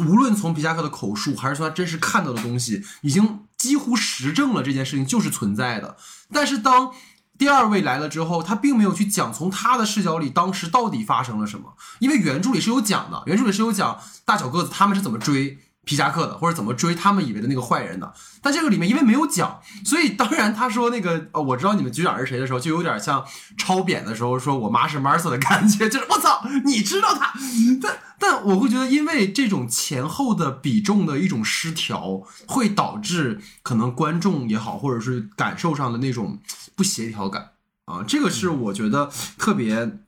[0.00, 5.96] 无论从皮夹克的口述，还是从他真实看到的东西，已经几乎实证了这件事情就是存在的。
[6.32, 6.90] 但是当
[7.38, 18.12] 第二位来了之后，他并没有去讲从他的视角里当时到底发生了什么，因为原著里是有讲的，原著里是有讲大小个子他们是怎么追皮夹克的，或者怎么追他们以为的那个坏人的。
[18.42, 23.24] 但这个里面因为没有讲，所以当然他说那个呃，我知道你们局长是谁的时候，就有点像
[23.56, 27.32] 抄扁的时候说我妈是 Martha 的感觉，就是我操，你知道他，
[27.80, 36.40] 但但我会觉得，因为这种前后的比重的一种失调，会导致可能观众也好，或者是感受上的那种
[36.74, 37.52] 不协调感
[37.84, 39.98] 啊，这个是我觉得特别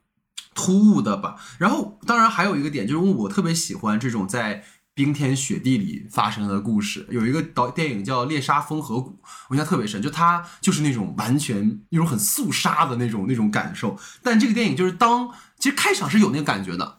[0.53, 1.37] 突兀的吧。
[1.57, 4.65] 然后当然还有一个点，就是我特别喜欢这种在。
[4.93, 9.11] 冰天雪地里发生的故事，有一个导电影叫《猎杀风和谷》，
[9.47, 13.97] 我印象特别深，就它就是那种完全一种很肃杀的那种那种感受。
[14.21, 16.98] 但这个电影就是当其实开场是有那个感觉的，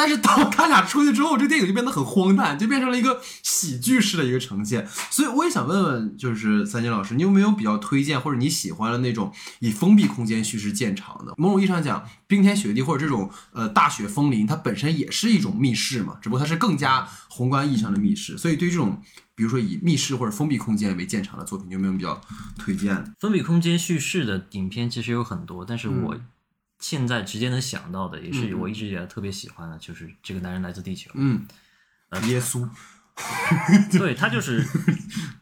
[0.00, 4.88] 但是当 他俩出去之后，这个电影就变得很荒诞，就变成了一个喜剧式的一个呈现。
[5.10, 11.34] 所以我也想问问，就是三金老师，你有没有比较推荐或者你喜欢的那种以封闭空间叙事见长的？
[11.36, 18.38] 某种意义上讲，冰天雪地或者这种呃大雪风林，它本身也是一种密室嘛，只不过它是更加宏观意义上的密室。
[18.38, 19.02] 所以对于这种
[19.34, 22.18] 比如说以密室或者封闭空间为见长的作品，你有没有比较
[22.58, 23.12] 推荐的？
[23.18, 26.24] 封闭空间叙事的影片其实有很多，但是我嗯
[26.80, 31.10] 现在直接能想到的，也是我一直以来特别喜欢的，就是《这个男人来自地球》。
[31.14, 31.46] 嗯，
[32.08, 32.68] 呃耶稣，
[33.96, 34.66] 对，他就是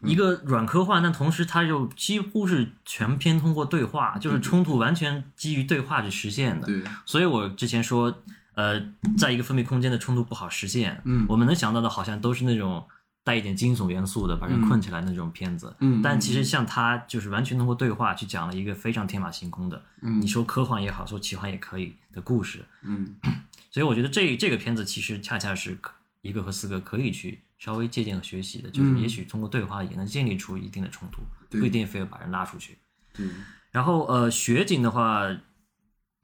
[0.02, 6.66] 一个软科幻，但同时他又几乎是全篇通过对话，就是冲突完全基于对话去实现的。
[6.66, 8.22] 对，所以我之前说，
[8.54, 8.80] 呃，
[9.16, 12.84] 在一个封闭空间的冲突不好实现，嗯我们能想到的好像都是那种
[13.28, 15.76] 带一点惊悚元素的，把人困起来那种片子。
[15.80, 22.64] 嗯但其实像他就是完全通过对话去讲了一个非常天马行空的，嗯你说科幻也好，说奇幻也可以的故事。
[22.82, 23.14] 嗯
[23.70, 32.78] 所以我觉得这这个片子其实恰恰是可一个和四个可以去稍微借鉴和学习的，就是嗯也许通过对话也能建立出一定的冲突，对不一定非要把人拉出去。
[33.12, 33.26] 对，
[33.70, 35.28] 然后呃，雪景的话，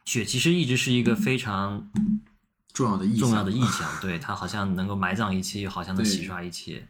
[0.06, 1.90] 雪其实一直是一个非常
[2.72, 6.86] 重要的意重要的意象，对它好像能够埋葬一切，又好像能洗刷一切。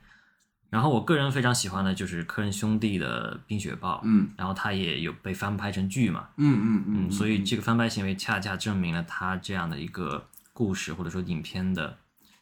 [0.74, 4.28] 然后我个人非常喜欢的就是科恩兄弟的《冰雪暴》，嗯。
[4.36, 11.96] 然后它也有被翻拍成剧嘛，嗯嗯嗯，嗯，所以这个翻拍行为恰恰证明了他这样的一个故事或者说影片的，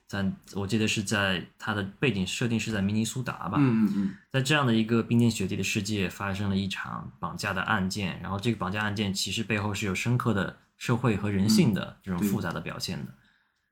[0.06, 4.14] 在我记得是在它的背景设定是在明尼苏达吧，嗯嗯嗯。
[4.30, 13.12] 在这样的一个冰天雪地的世界，发生了一场绑架的案件，然后这个绑架案件其实背后是有深刻的社会和人性的这种复杂的表现的。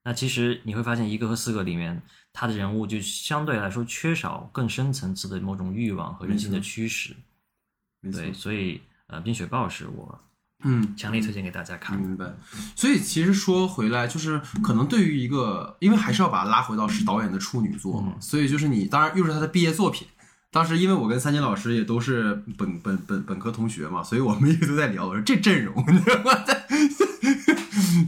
[0.03, 7.15] 那其实你会发现，一个和四个里面，他的人物就相对来说缺少更深层次的某种欲望和人性的驱使。
[8.13, 10.19] 对，所以呃，《冰雪暴》是我
[10.65, 10.97] 嗯。
[10.97, 12.07] 强烈推荐给大家看的。
[12.07, 12.33] 明白，
[12.75, 20.07] 所以其实说回来，就是可能对于一个，因为还是要把它拉回到是导演的处女作嘛，嗯所以就是你当然又是他的毕业作品。
[20.53, 26.33] 当时因为我跟三金老师也都是本本本本科同学嘛，所以我们一直都在聊，我说这阵容，你知道吗？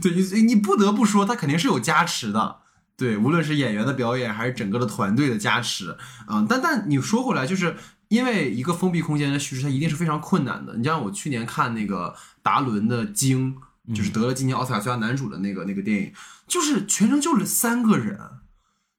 [0.01, 2.62] 对，你不得不说，他肯定是有加持的。
[2.95, 7.75] 对，无论是演员的表演，还是整个的团队的加持，啊、但但你说回来，就是
[8.07, 10.75] 因为一个封闭空间的叙事，它一定是非常困难的。
[10.77, 13.55] 你像我去年看那个达伦的《鲸》，
[13.95, 16.13] 就是得了今年奥斯卡最佳男主的那个那个电影，
[16.47, 18.19] 就是全程就是三个人，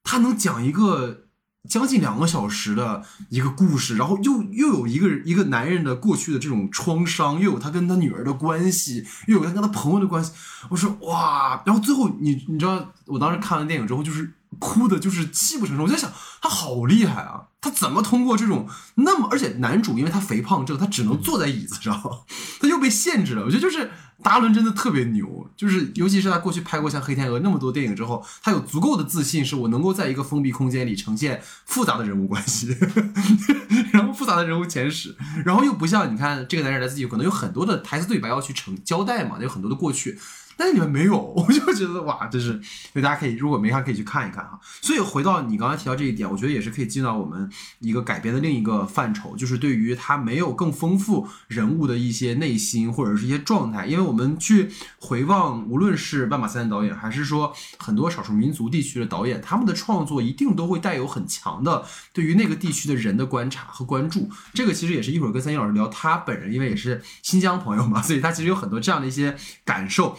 [0.03, 1.24] 他能讲一个
[1.67, 10.31] 将近两个小时的一个故事，然后又又有一个一个男人的过去的这种创伤，又有他跟他女儿的关系，又有他跟他朋友的关系。
[10.69, 15.83] 我说哇，然后最后你你知道，我当时看完电影之后就是哭的，就是泣不成声。
[15.83, 21.99] 我在想，他好厉害啊，他怎么通过这种那么，而且男主因为他肥胖症，他只能坐在椅子上，
[22.61, 23.43] 他又被限制了。
[23.43, 23.89] 我觉得就是
[24.21, 32.77] 达伦真的特别牛，就是尤其是他过去拍过像《黑天鹅》那么多电影之后，他有足够的自信，是我能够在一个封闭空间里呈现复杂的人物关系，
[33.91, 40.19] 然后复杂的人物前史，然后又不像你看这个男人来自己可能有很多的台词对白要去成交代嘛，有很多的过去。
[40.57, 42.53] 但是你们没有，我就觉得哇，真是，
[42.93, 44.59] 所以大家可以如果没看可以去看一看哈。
[44.81, 64.29] 所以回到你刚才提到这一点，我觉得也是可以进到我们一个改编的另一个范畴，就是对于他没有更丰富人物的一些内心或者是一些状态，因为我们去回望，无论是万马三导演，还是说很多少数民族地区的导演，他们的创作一定都会带有很强的对于那个地区的人的观察和关注。
[64.53, 70.17] 这个其实也是一会儿跟三星老师聊，他本人因为也是新疆朋友嘛，所以他其实有很多这样的一些感受。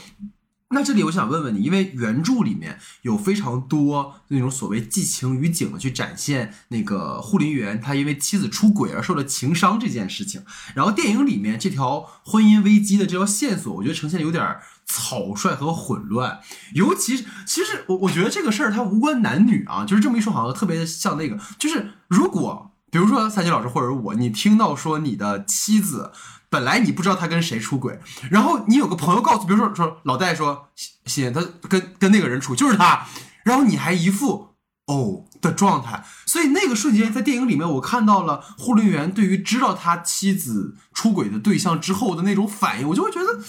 [0.77, 10.43] 那这里我想问问你，因为原著里面有非常多那种所谓寄情于景的去展现那个护林员他因为妻子出轨而受了情伤这件事情，
[10.75, 16.41] 然后电影里面这条婚姻危机的这条线索，我觉得呈现有点草率和混乱，
[16.75, 26.13] 尤其其实我我觉得这个事儿它无关男女啊，就是这么一说好像特别像那个，就是如果比如说三金老师或者我，你听到说你的妻子。
[26.49, 27.99] 本来你不知道他跟谁出轨，
[28.31, 30.69] 然后你有个朋友告诉，比如说说老戴说，
[31.07, 33.07] 欣他跟跟那个人处就是他，
[33.45, 34.55] 然后你还一副
[34.87, 43.41] 哦的状态，所以那个瞬间在电影里面，我看到了护林员对于知道他妻子出轨的对象之后的那种反应，我就会觉得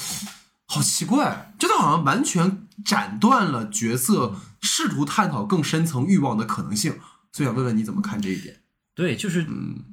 [0.65, 6.99] 好奇怪，就他好像完全斩断了角色试图探讨更深层欲望的可能性，
[7.31, 8.57] 所以想问问你怎么看这一点？
[8.95, 9.83] 对，就是嗯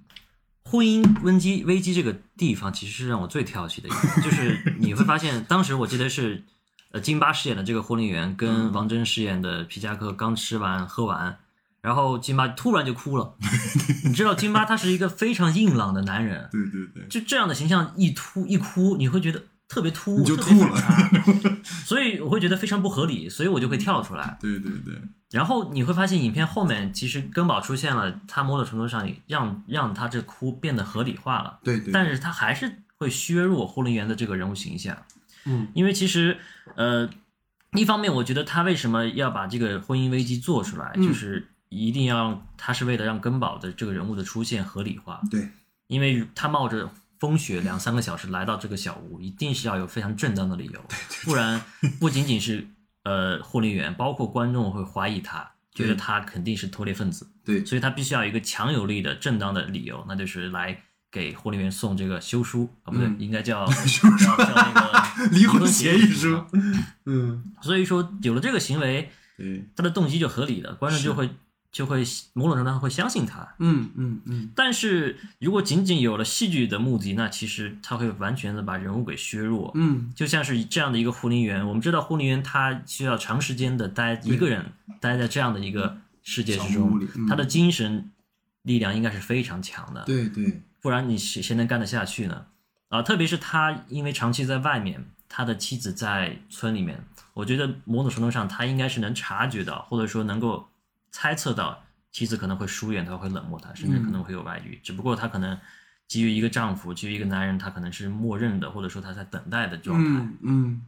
[0.74, 6.42] 婚姻危机危机这个地方，其实是让我最跳起的一个，就是你会发现，当时我记得是，
[6.90, 11.38] 呃，金巴饰演的这个婚礼员跟王真饰演的皮夹克刚吃完喝完，
[11.80, 13.36] 然后金巴突然就哭了。
[14.04, 20.76] 你知道金巴他是一个非常硬朗的男人，对对对，就这样的形象一突一哭，你会觉得特别突兀，你就吐了。
[21.84, 24.36] 所以我会觉得非常不合理，所以我就会跳出来。
[24.40, 24.94] 对对对，
[25.30, 34.96] 然后你会发现，影片后面其实根宝出现了，他某种程度上让让他这哭变得合理化了，对对，但是他还是会削弱护林员的这个人物形象。
[35.46, 36.38] 嗯，因为其实
[36.76, 37.08] 呃，
[37.72, 41.02] 一方面我觉得他为什么要把这个婚姻危机做出来，嗯。
[41.02, 45.48] 就是一定要让他是为了让根宝的这个人物的出现合理化，对。
[45.88, 46.88] 因为他冒着
[47.24, 50.84] 风雪两三个小时来到这个小屋，一定是要有非常正当的理由，
[51.24, 51.58] 不然
[51.98, 52.68] 不仅仅是
[53.04, 57.64] 呃护林员，包括观众会怀疑他，觉得他肯定是偷猎分子，对。
[57.64, 60.78] 所以他必须要有一个强有力的正当的理由，那就是来
[61.10, 63.16] 给护林员送这个休书啊，不对，嗯。
[63.18, 66.46] 应该叫 休书叫叫那个 离婚协议书啊。
[67.06, 69.66] 嗯，所以说有了这个行为，对。
[69.74, 71.30] 他的动机就合理了，观众就会
[71.74, 73.56] 就会某种程度上会相信他。
[73.58, 79.72] 嗯嗯嗯，但是如果仅仅有了戏剧的目的，那其实他会完全的把人物给削弱。
[79.74, 84.64] 嗯就像是这样的一个护林员，我们知道护林员他需要长时间的待一个人
[85.00, 88.12] 待在这样的一个世界之中，嗯他的精神
[88.62, 92.46] 力量应该是非常强的，对对，不然你谁谁能干得下去呢？
[92.90, 100.68] 啊，特别是他因为长期在外面，他的妻子在村里面，我觉得某种程度上他应该是能察觉到，或者说能够
[101.14, 104.80] 猜测到妻子可能会疏远他，会冷漠他，甚至可能会有外遇。
[104.82, 105.56] 只不过他可能
[106.08, 110.10] 基于一个丈夫，基于一个男人，他可能是默认的，或者说他在等待的状态。
[110.10, 110.82] 嗯嗯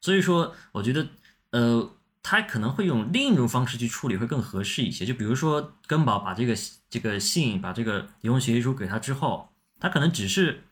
[0.00, 1.06] 所以说，我觉得，
[1.50, 1.90] 呃，
[2.22, 5.04] 他可能会用另一种方式去处理会更合适一些。
[5.04, 6.54] 就比如说，根宝把这个
[6.88, 10.64] 这个信，把这个离婚协议书给他之后，他可能只是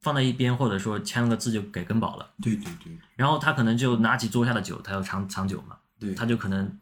[0.00, 2.30] 放在一边，或者说签了个字就给根宝了。
[2.40, 6.78] 对对对然后他可能就拿起桌下的酒，他要尝尝酒嘛，对，他就可能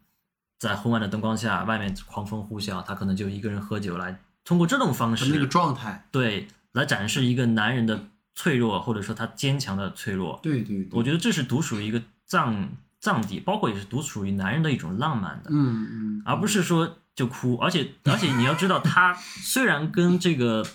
[0.59, 10.41] 在昏暗的灯光下，外面狂风呼啸，他可能就一个人喝酒来，通过这种方式，他那个状态，对，来展示一个男人的脆弱，或者说他坚强的脆弱。
[10.43, 12.69] 对对对，我觉得这是独属于一个藏
[13.01, 17.57] 藏地，包括也是独属于男人的一种浪漫的，嗯嗯，而不是说就哭。
[17.57, 20.67] 而且而且你要知道，他虽然跟这个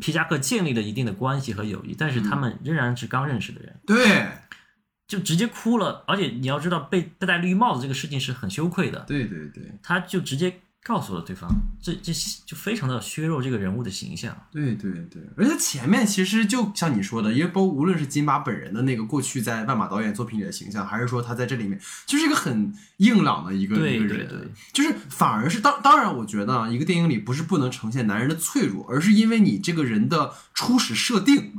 [0.00, 4.28] 皮夹克建立了一定的关系和友谊，但是他们仍然是刚认识的人，对
[5.08, 6.04] 就直接哭了。
[6.06, 11.50] 而且你要知道，被被戴绿帽子这个事情是很羞愧的，对对对他就直接告诉了对方，
[11.82, 12.12] 这这
[12.46, 14.34] 就非常的削弱这个人物的形象。
[14.50, 31.54] 对对对，而且前面其实就像你说的，因为包无论是金马本人的那个过去在万马导演作品里的形象，还是说他在这里面就是一个很硬朗的一个对一个人，对对就是反而是当当然，我觉得啊，一个电影里不是不能呈现男人的脆弱，而是因为你这个人的初始设定。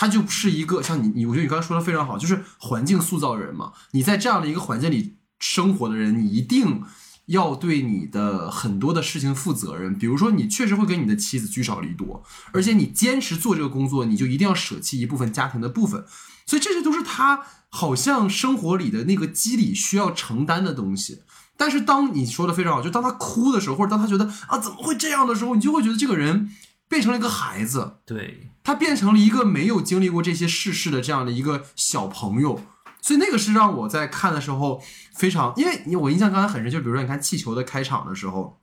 [0.00, 3.74] 他就是一个像你你，我觉得你刚才说的非常好，就是环境塑造人嘛。
[3.90, 6.82] 你在这样的一个环境里生活的人，你一定
[7.26, 9.94] 要对你的很多的事情负责任。
[9.94, 16.06] 比如说，你确实会跟你的妻子聚少离多，而且你坚持做这个工作，你就一定要舍弃一部分家庭的部分。
[16.46, 21.20] 所以这些都是他好像生活里的那个机理需要承担的东西。
[21.58, 26.48] 但是当你说的非常好，就当他哭的时候，或者当他觉得啊怎么会这样的时候，你就会觉得这个人
[26.90, 27.94] 变成了一个孩子。
[28.04, 32.60] 对，他变成了一个没有经历过这些世事的这样的一个小朋友，
[33.00, 34.82] 所以那个是让我在看的时候
[35.14, 38.58] 非常，因为你我印象刚才很深，就比如说你看气球的开场的时候。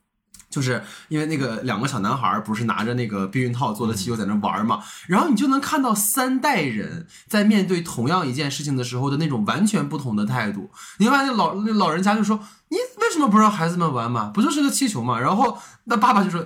[0.49, 10.71] 就是因为那个两个小男孩不是拿着那个避孕套做的气球在那玩嘛，然后你就能看到三代人在面对同样一件事情的时候的那种完全不同的态度。
[10.99, 12.39] 你会发现那老那老人家就说
[12.71, 14.31] ：“你为什么不让孩子们玩嘛？
[14.33, 16.41] 不就是个气球嘛？”然后那爸爸就说：“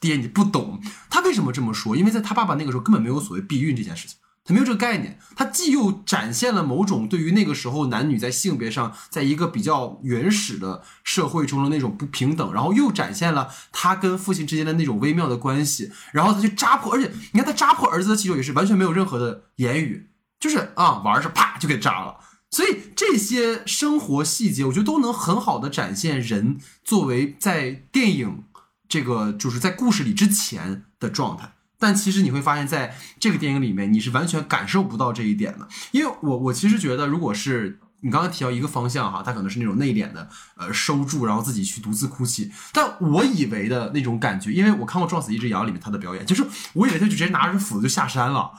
[0.00, 1.94] 爹，你不懂。”他为什么这么说？
[1.94, 4.16] 因为在他爸爸那个时候根本没有所谓避孕这件事情。
[4.42, 20.08] 他没有这个概念，他既又展现了某种对于那个时候男女在性别上，在一个比较原始的社会中的那种不平等，然后又展现了他跟父亲之间的那种微妙的关系，然后他去扎破，而且你看他扎破儿子的气球也是完全没有任何的言语，
[20.40, 22.16] 就是啊玩着啪就给扎了。
[22.50, 28.42] 所以这些生活细节，我觉得都能很好的展现人作为在电影
[28.90, 31.52] 这个就是在故事里之前的状态。
[31.78, 35.66] 但其实你会发现在这个电影里面，你是完全感受不到这一点的。
[35.92, 42.52] 因为我我其实觉得，如果是你刚刚提到一个方向哈，他可能是那种内敛的，呃，收住，然后自己去独自哭泣。
[42.72, 48.52] 但我以为的那种感觉，因为我看过《撞死一只羊》里面他的表演，就是我以为他就直接拿着斧子就下山了。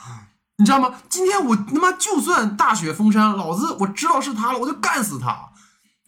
[0.58, 0.96] 你知道吗？
[1.08, 5.51] 今天我他妈就算大雪封山，老子我知道是他了，我就干死他。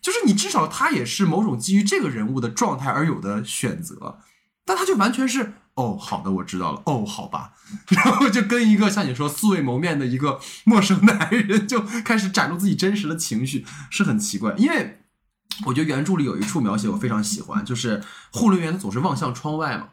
[0.04, 4.20] 就是你至少他也是某种基于这个人物的状态而有的选择，
[4.66, 7.54] 但他就完全是哦，好的，我知道了，哦，好吧，
[7.88, 14.54] 然后就跟一个像你说素未谋面的一个陌生男人就开始展露自己真实的情绪，是很奇怪。
[14.58, 15.00] 因为
[15.66, 19.88] 我觉得原著里有一处描写我非常喜欢，就是护林员总是望向窗外嘛。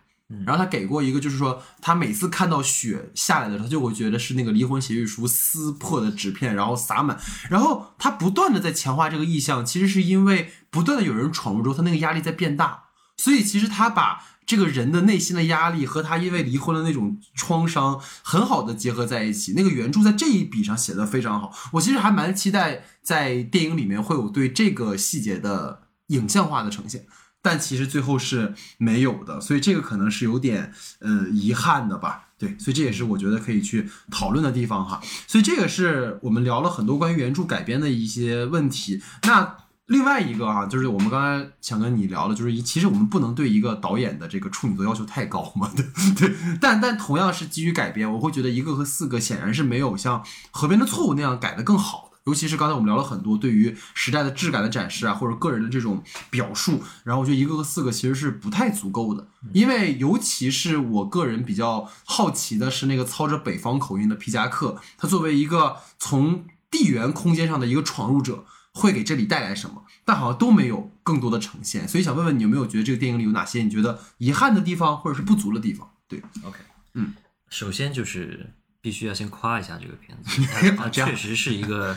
[0.47, 7.19] 然后他给过一个，就是说他每次看到雪下来的时候，他就会觉得是那个离婚协议书撕破的纸片，然后洒满。
[7.49, 12.85] 然后他不断的在强化这个意象，其实是因为不断的有人闯入之后，他那个压力在变大。
[13.16, 19.53] 所以其实他把这个人的内心的压力和他因为离婚的那种创伤很好的结合在一起。
[19.55, 27.04] 那个原著在这一笔上写的非常好，我其实还蛮期待在电影里面会有对这个细节的影像化的呈现。
[27.43, 32.29] 但其实最后是没有的，所以这个可能是有点呃遗憾的吧。
[32.38, 35.01] 对，所以这也是我觉得可以去讨论的地方哈。
[35.27, 39.03] 所以这个是我们聊了很多关于原著改编的一些问题。
[39.25, 45.85] 那另外一个哈、就是我们刚才想跟你聊的，就是其实我们不能对一个导演的这个处女座要求太高嘛，对
[46.15, 46.35] 对。
[46.61, 50.21] 但但同样是基于改编，我会觉得一个和四个显然是没有像
[50.51, 52.10] 《河边的错误》那样改的更好。
[52.25, 69.85] 尤其是刚才我们聊了很多对于时代的质感的展示啊，或者个人的这种表述，然后我觉得一个个四个其实是不太足够的，因为尤其是我个人比较好奇的是那个操着北方口音的皮夹克，他作为一个从地缘空间上的一个闯入者，会给这里带来什么？
[70.04, 75.88] 但好像都没有更多的呈现，所以想问问你有没有觉得这个电影里有哪些你觉得遗憾的地方，或者是不足的地方？
[76.08, 76.58] 对，OK，
[76.94, 77.14] 嗯，
[77.48, 80.42] 首先就是必须要先夸一下这个片子，
[80.76, 81.96] 他确实是一个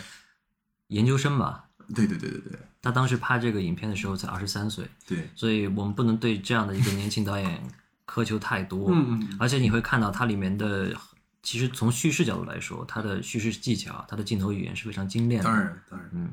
[0.88, 1.66] 研究生吧。
[1.94, 7.62] 对对对对对他当时拍这个影片的时候才二十三岁，对，所以我们不能对这样的一个年轻导演
[8.08, 8.90] 苛求太多。
[8.92, 10.94] 嗯嗯而且你会看到它里面的，
[11.42, 16.32] 其实从叙事角度来说，它的叙事技巧、它的镜头语言是非常精炼的，当然当然，嗯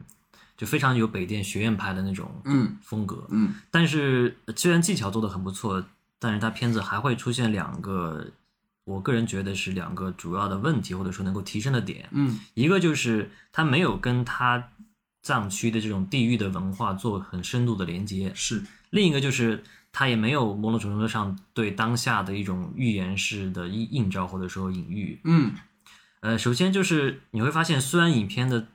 [0.57, 3.27] 就非常有北电学院派的那种嗯风格。
[3.31, 5.85] 嗯但是呃虽然技巧做的很不错，
[6.21, 8.25] 但是它片子还会出现两个，
[8.91, 12.09] 我个人觉得是两个主要的问题，或者说能够提升的点。
[12.13, 14.71] 嗯一个就是它没有跟它
[15.23, 19.63] 藏区的这种地域的文化做很深度的连接，是，另一个就是
[19.93, 25.21] 它也没有某种程度上对当下的一种预言式的映映照或者说隐喻。
[25.25, 25.53] 嗯
[26.21, 28.67] 呃，首先就是你会发现，虽然影片的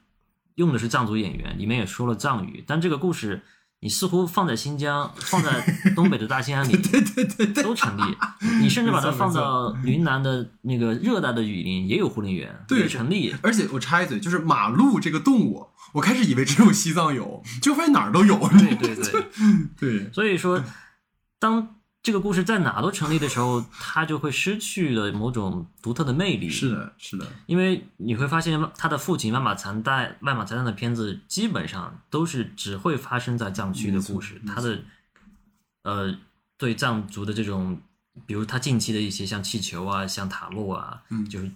[0.55, 3.43] 用的是藏族演员，里面也说了藏语，但这个故事
[3.85, 5.61] 你似乎放在新疆、放在
[5.95, 8.17] 东北的大兴安岭， 对对对对，都成立。
[8.59, 13.35] 你甚至把它放到云南的那个热带的雨林，也有护林员，对也成立。
[13.43, 18.39] 而且我插一嘴，就是马路这个动物，我开始以为只有西藏有，就发现哪儿都有。
[18.57, 19.23] 对对对，
[19.79, 20.63] 对，所以说，
[21.37, 21.74] 当
[22.05, 26.47] 这个故事在哪都成立的时候，它就会失去了某种独特的魅力。
[26.47, 34.39] 是的，是的，因为你会发现，他的父亲万马残代、万马残代的片子基本上都是只会发生在藏区的故事。
[34.45, 34.83] 他的
[35.81, 36.15] 呃，
[36.59, 37.81] 对藏族的这种，
[38.27, 41.49] 比如他近期的一些像气球啊、像塔洛啊，嗯就是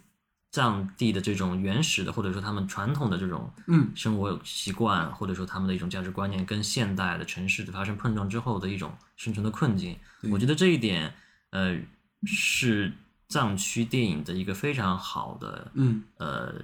[0.52, 3.92] 藏地的这种原始的，或者说他们传统的这种嗯。
[3.96, 9.96] 生活习惯，或者说他们的一种价值观念，跟现代的城市发生碰撞之后的一种生存的困境。
[10.32, 11.14] 我觉得这一点，
[11.52, 11.78] 呃，
[12.26, 12.92] 是
[13.28, 16.04] 藏区电影的一个非常好的嗯。
[16.18, 16.56] 呃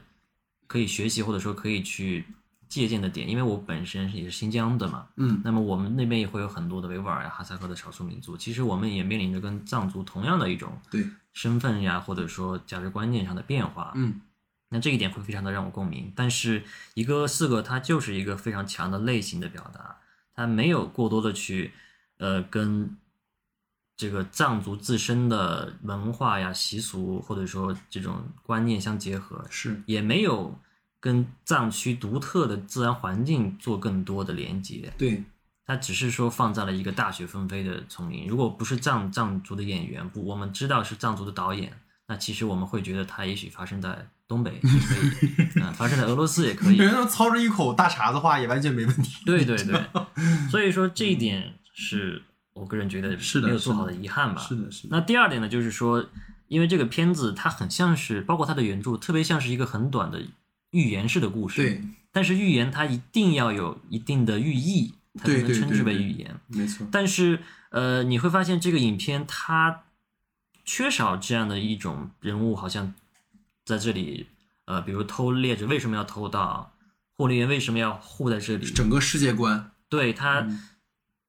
[0.67, 2.25] 可以学习或者说可以去
[2.67, 3.29] 借鉴的点。
[3.29, 5.39] 因为我本身也是新疆的嘛，嗯。
[5.43, 13.91] 那么我们那边也会有很多的维吾尔呀、哈萨克的少数民族，其实我们也面临着跟藏族同样的一种对，身份呀，或者说价值观念上的变化。
[13.93, 14.21] 嗯
[14.69, 16.11] 那这一点会非常的让我共鸣。
[16.15, 16.63] 但是
[16.95, 19.97] 一个四个它就是一个非常强的类型的表达，
[20.33, 21.71] 它没有过多的去
[22.17, 22.97] 呃跟
[23.95, 30.59] 这个藏族自身的文化呀、习俗或者说这种观念相结合，是，也没有
[30.99, 34.91] 跟藏区独特的自然环境做更多的连接。
[34.97, 35.23] 对，
[35.65, 38.27] 它只是说放在了一个大雪纷飞的丛林。
[38.27, 41.73] 如果不是藏藏族的演员，不，我们知道是藏族的导演，
[42.07, 46.77] 那其实我们会觉得它也许发生在东北也可以， 嗯，发生在俄罗斯也可以。
[46.77, 49.23] 别人家操着一口大碴子话也完全没问题。
[49.25, 49.81] 对对 对，
[50.49, 52.21] 所以说这一点是
[52.53, 54.41] 我个人觉得是的没有做好的遗憾吧。
[54.41, 56.05] 是的，是的，那第二点呢，就是说，
[56.47, 60.21] 因为这个片子它很像是，包括它的原著，特别像是一个很短的
[60.71, 61.61] 寓言式的故事。
[61.61, 66.39] 对，但是寓言它一定要有一定的寓意，它才能称之为对对寓言。
[66.47, 67.39] 没错，但是
[67.69, 69.83] 呃，你会发现这个影片它
[70.63, 72.93] 缺少这样的一种人物，好像
[73.65, 74.27] 在这里
[74.65, 76.73] 呃，比如偷猎者为什么要偷盗，
[77.17, 78.65] 护林员为什么要护在这里？
[78.65, 80.59] 整个世界观，对他嗯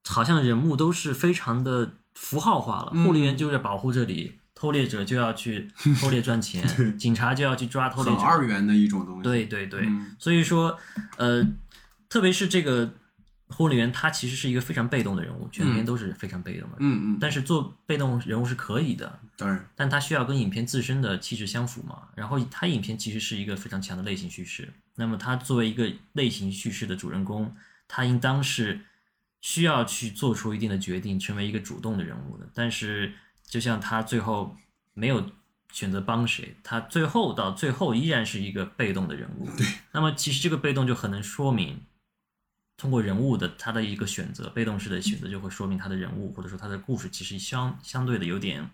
[0.07, 5.69] 好像人物都是非常的符号化了，嗯护林员就是保护这里，偷猎者就要去
[5.99, 6.65] 偷猎赚钱
[6.97, 8.25] 警察就要去抓偷猎很者。
[8.25, 9.23] 二元的一种东西。
[9.23, 10.79] 对对对，嗯所以说，
[11.17, 11.45] 呃，
[12.09, 12.93] 特别是这个
[13.49, 16.75] 护理员，他其实是一个非常被动的人物，全片都是非常被动的。
[16.79, 22.09] 嗯嗯，但是做被动人物是可以的，当然，但他需要跟影片自身的气质相符嘛。
[22.13, 27.55] 然后他影片其实是一个非常强的类型叙事，那么他作为一个类型叙事的主人公，
[27.87, 28.81] 他应当是
[29.39, 32.49] 需要去做出一定的决定，成为一个主动的人物的。
[32.53, 33.13] 但是
[33.45, 34.57] 就像他最后
[34.93, 35.31] 没有
[35.71, 39.45] 选择帮谁，他最后到最后依然是一个被动的人物。
[39.57, 41.81] 对，那么其实这个被动就很能说明。
[42.77, 48.69] 通过人物的他的一个选择，被动式的选择就会说明他的人物或者说他的故事其实相相对的有点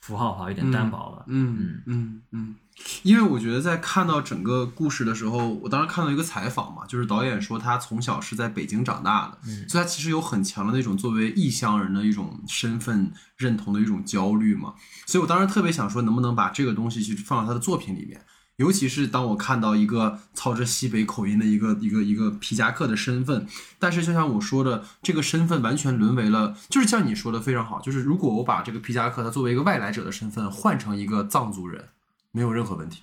[0.00, 1.24] 符号化，有点单薄了。
[1.28, 2.54] 嗯嗯嗯，
[3.02, 14.74] 因为我觉得在看到整个故事的时候，我当时看到一个采访嘛，就是导演说他从小是在北京长大的，嗯所以他其实有很强的那种作为异乡人的一种身份认同的一种焦虑嘛，
[15.04, 18.24] 所以我当时特别想说，能不能把这个东西去放到他的作品里面。
[18.56, 23.46] 尤其是当我看到一个操着西北口音的一个一个一个皮夹克的身份，
[23.78, 31.88] 但是就像我说的，这个身份完全沦为了，就是像你说的非常好，就是如果我把这个皮夹克他作为一个外来者的身份换成一个藏族人，
[32.32, 33.02] 没有任何问题。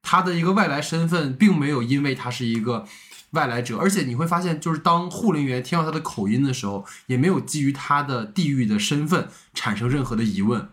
[0.00, 2.86] 他的一个外来身份，并没有因为他是一个
[3.32, 10.70] 外来者，而且你会发现，就是当护林员听到他的口音的时候，也没有基于他的地域的身份产生任何的疑问。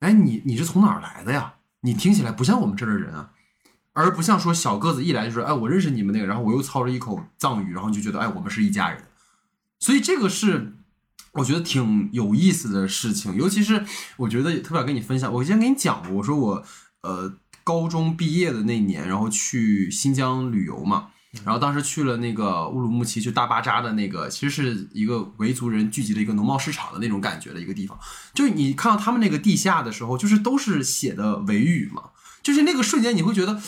[0.00, 1.54] 哎，你你是从哪儿来的呀？
[1.80, 3.30] 你听起来不像我们这儿的人啊，
[3.98, 9.02] 而不像说小个子一来就说，哎，我认识你们那个，然后我又操着一口藏语，然后你就觉得，哎，我们是一家人。
[9.80, 10.74] 所以这个是
[11.32, 13.84] 我觉得挺有意思的事情，尤其是
[14.16, 15.32] 我觉得特别想跟你分享。
[15.32, 16.64] 我之前跟你讲过，我说我
[17.02, 17.34] 呃
[17.64, 21.08] 高中毕业的那年，然后去新疆旅游嘛，
[21.44, 27.98] 然后当时去了那个乌鲁木齐，就大巴扎的那个，其实是一个维族人聚集的一个农贸市场的那种感觉的一个地方。
[28.32, 32.10] 就是你看到他们那个地下的时候，就是都是写的维语嘛，
[32.44, 33.60] 就是那个瞬间你会觉得。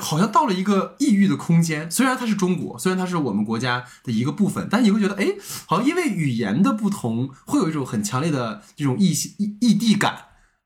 [0.00, 5.34] 好像到了一个异域的空间，虽然它是中国，虽然它是我们国家的一个部分，但你会觉得，哎，
[5.66, 10.16] 好像因为语言的不同，会有一种很强烈的这种异异异地感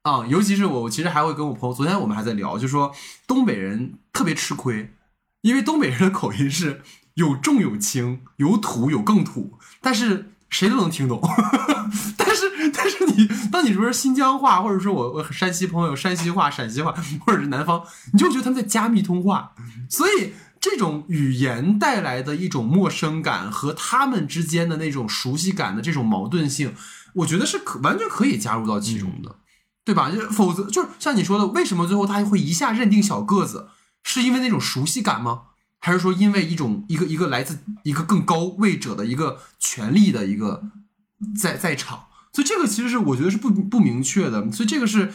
[0.03, 0.27] 啊。
[0.27, 2.93] 尤其是我，其实还会跟我朋友，昨天我们还在聊，就说
[3.27, 4.95] 东北人特别吃亏，
[5.43, 6.83] 因为东北人的口音是
[7.15, 11.21] 有重有轻，有土有更土，但是谁都能听懂。
[12.17, 16.95] 但是，但是你，当你说新疆话，或者说我我山西朋友山西话、陕西话，
[17.25, 17.83] 或者是南方，
[18.13, 19.53] 你就觉得他们在加密通话。
[19.89, 26.75] 所以，这种语言带来的一种陌生感和他们之间的那种熟悉感的这种矛盾性，
[27.15, 29.37] 我觉得是可完全可以加入到其中的，
[29.85, 30.11] 对吧？
[30.11, 33.69] 就否则，就是像你说的，为什么最后他会一下认定小个子，
[34.05, 35.43] 是因为那种熟悉感吗？
[35.81, 40.63] 还是说因为一种一个一个来自一个更高位者的一个权力的一个
[41.37, 42.05] 在在场？
[42.33, 45.13] 所以这个其实是我觉得是不不明确的，所以这个是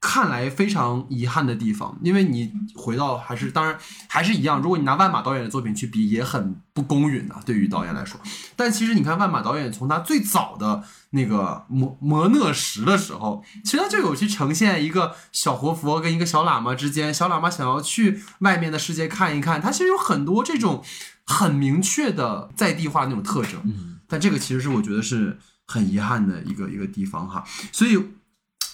[0.00, 1.98] 看来非常遗憾的地方。
[2.02, 3.76] 因为你回到还是当然
[4.08, 8.20] 还是一样，如果你拿万马导演的作品去比，也很不公允的，对于导演来说。
[8.56, 20.84] 但其实你看万马导演从他最早的那个摩摩讷石的时候，其实他就有去呈现一个小活佛跟一个小喇嘛之间，小喇嘛想要去外面的世界看一看，他其实有很多这种
[21.24, 23.60] 很明确的在地化那种特征。
[23.64, 25.38] 嗯，但这个其实是我觉得是。
[25.70, 28.02] 很遗憾的一个一个地方哈，所以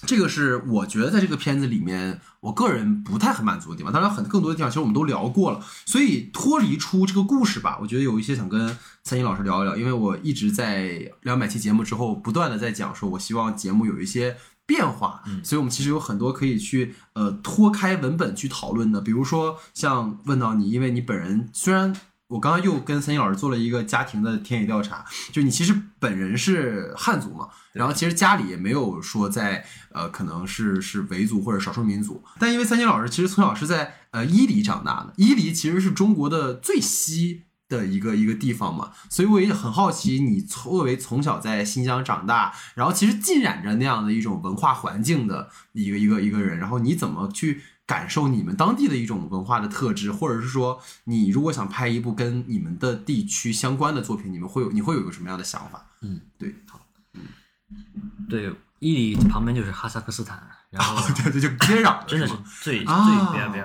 [0.06, 3.92] 这个是我觉得在这个片子里面，我个人不太很满足的地方。
[3.92, 5.60] 当然，很更多的地方其实我们都聊过了。
[5.86, 8.68] 所以脱离出这个故事吧，我觉得有一些想跟
[9.02, 14.36] 三星老师聊一聊，因为我一直在两百期节目之后，不断的在讲说，我希望节目有一些
[14.66, 15.22] 变化。
[15.26, 21.94] 嗯所以我们其实有很多可以去呃脱开文本去讨论的，比如说像问到你，因为你本人虽然。
[22.34, 47.62] 我刚刚又跟三星老师做了一个家庭的田野调查，就你其实本人是汉族嘛，然后其实家里也没有说在呃可能是是维族或者少数民族，但因为三星老师其实从小是在呃伊犁长大的，伊犁其实是中国的最西的一个一个地方嘛，所以我也很好奇，你作为从小在新疆长大，然后其实浸染着那样的一种文化环境的一个一个一个人，然后你怎么去？
[47.86, 55.84] 感受你们当地的一种文化的特质，或者是说，你如果想拍一部跟你们的地区相关的作品，你们会有你会有一个什么样的想法？
[56.00, 56.80] 嗯，对，好，
[57.12, 57.20] 嗯，
[58.26, 62.32] 对，伊犁旁边就是哈萨克斯坦，然后对对，就接壤，真的是
[62.62, 63.64] 最最边边，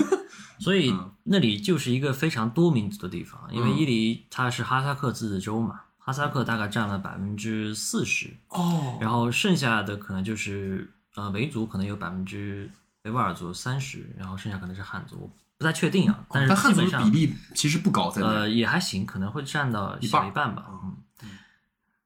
[0.60, 12.70] 所以那里就是一个非常多民族的地方，因为伊犁它是哈萨克自治州嘛，哈萨克大概占了百分之四十哦，然后剩下的可能就是呃维族可能有百分之。
[13.04, 16.24] 维吾尔族三十，然后剩下可能是汉族，不太确定啊。
[16.30, 20.64] 但是汉族比例其实不高，在呃也还行，可能会占到小一半吧。
[20.70, 20.96] 嗯，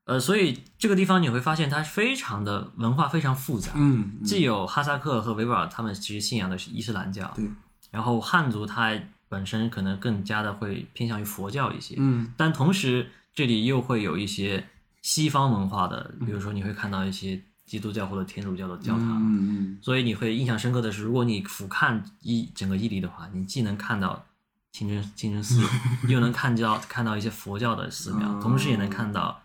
[0.07, 3.71] 呃，所以这个地方你会发现它非常的文化非常复杂。
[3.77, 7.33] 嗯，既有哈萨克和维吾尔，他们其实信仰的是伊斯兰教。
[7.37, 7.49] 对。
[7.93, 11.95] 然后汉族它本身可能更加的会偏向于佛教一些。
[11.99, 12.35] 嗯。
[12.37, 14.67] 但同时这里又会有一些
[15.01, 17.41] 西方文化的，比如说你会看到一些。
[17.69, 24.25] 基督教或者天主教的教堂，嗯嗯，所以你会印象深刻的是，如果你俯瞰伊整个伊犁的话，你既能看到
[24.73, 25.63] 清真清真寺，
[26.09, 29.43] 又能看到看到一些佛教的寺庙，同时也能看到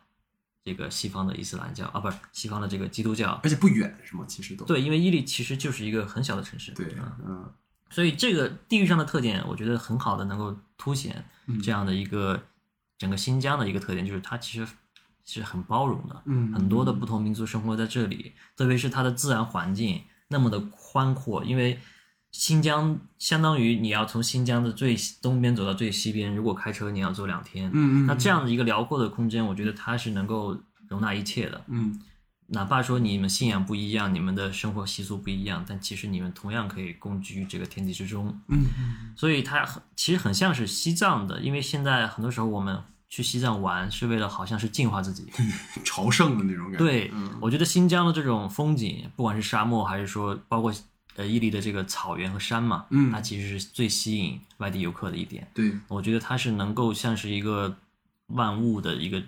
[0.64, 4.24] 这个西方的伊斯兰教啊，不是西方的这个基督教，而且不远是吗？
[4.26, 4.64] 其实都。
[4.64, 6.96] 对，因为伊犁其实就是一个很小的城市，对，
[7.26, 7.52] 嗯，
[7.90, 11.26] 所以这个地域上的特点，我觉得很好的能够凸显
[11.62, 12.42] 这样的一个
[12.98, 14.66] 整个新疆的一个特点，就是它其实。
[15.26, 21.80] 是很包容的，嗯，很多的不同民族生活在这里，特别是它的自然环境那么的宽阔，因为
[22.32, 30.60] 新疆相当于你要从新疆的最东边走到最西边，如果开车你要走两天，嗯嗯，那这样的一个辽阔的空间，我觉得它是能够
[30.90, 32.02] 容纳一切的，嗯，
[32.48, 38.66] 哪怕说你们信仰不一样，你们的生活习俗不一样，但其实你们同样可以共居这个天地之中，嗯，
[39.16, 42.84] 所以它很其实很像是西藏的，因为现在很多时候我们。
[43.14, 45.32] 去西藏玩是为了好像是净化自己，
[45.86, 46.78] 朝圣的那种感觉。
[46.80, 50.74] 对，我觉得新疆的这种风景，不管是沙漠还是说包括
[51.16, 55.48] 呃伊犁的这个草原和山嘛，嗯它其实是最吸引外地游客的一点。
[55.54, 57.78] 对，我觉得它是能够像是一个
[58.30, 59.22] 万物的一个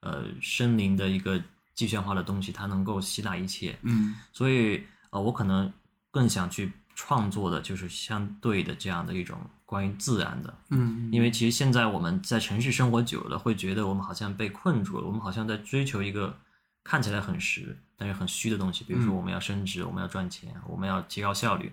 [0.00, 1.42] 呃森林的一个
[1.74, 3.78] 具象化的东西，它能够吸纳一切。
[3.80, 5.72] 嗯所以呃，我可能
[6.10, 9.38] 更想去创作的就是相对的这样的一种
[9.72, 16.36] 关于自然的，嗯因为其实现在我们在城市生活久了，会觉得我们好像被困住了，我们好像在追求一个
[16.84, 19.16] 看起来很实但是很虚的东西，比如说嗯。
[19.16, 21.72] 我们要升职，我们要赚钱，我们要提高效率，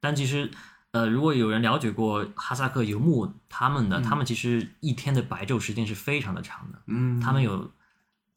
[0.00, 0.50] 但其实。
[0.94, 7.68] 呃，如果有人了解过哈萨克游牧他们的，他们其实一天的白昼时间是非常的长的，嗯，他们有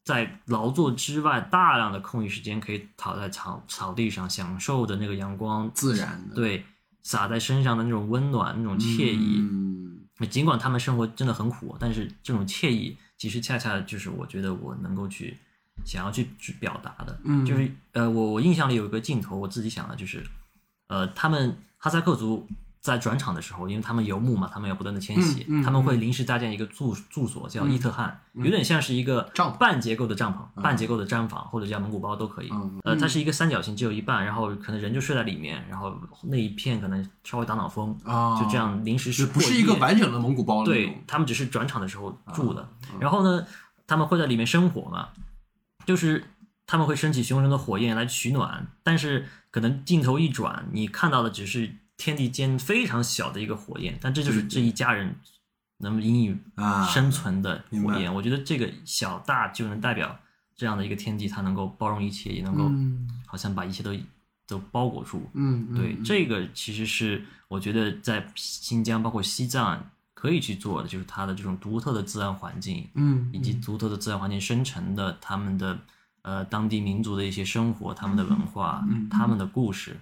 [0.02, 6.64] 在劳作之外大量的空余时间可以躺在草草地上，享受的那个阳光，自然的，对
[7.02, 9.38] 洒在身上的那种温暖、那种惬意。
[9.40, 9.78] 嗯
[10.30, 15.38] 尽管他们生活真的很苦，但是这种惬意其实恰恰就是我觉得我能够去
[15.84, 17.20] 想要去去表达的。
[17.22, 20.26] 嗯就是呃，我我印象里有一个镜头，我自己想的就是，
[20.88, 22.48] 呃，他们哈萨克族
[22.80, 32.48] 在转场的时候，因为他们游牧嘛，他们要不断的迁徙，嗯嗯他们会临时搭建一个住住所叫伊特汗，有点像是一个帐篷半结构的帐篷、半结构的毡房或者叫蒙古包都可以。
[32.52, 42.68] 嗯呃，它是一个三角形，只有一半，然后可能人就睡在里面，然后那一片可能稍微挡挡风，啊，就这样临时是不是一个完整的蒙古包对他们只是转场的时候住的。
[43.00, 43.44] 然后呢，
[43.86, 45.08] 他们会在里面生火嘛，
[45.84, 46.24] 就是
[46.66, 55.14] 他们会升起熊熊的火焰来取暖，但是可能镜头一转，你看到的只是天地间非常小的一个火焰，但这就是这一家人
[55.78, 58.12] 能引以啊生存的火焰。
[58.14, 60.18] 我觉得这个小大就能代表
[60.56, 63.06] 这样的一个天地，它能够包容一切，也能够嗯。
[63.26, 63.94] 好像把一切都
[64.46, 65.28] 都包裹住。
[65.34, 66.02] 嗯，嗯对，嗯。
[66.02, 75.78] 这个其实是我觉得在新疆包括西藏可以去做的，就是它的这种独特的自然环境，嗯以及独特的自然环境生成的他们的
[76.22, 79.08] 呃当地民族的一些生活、他们的文化、嗯。
[79.10, 79.96] 他们的故事，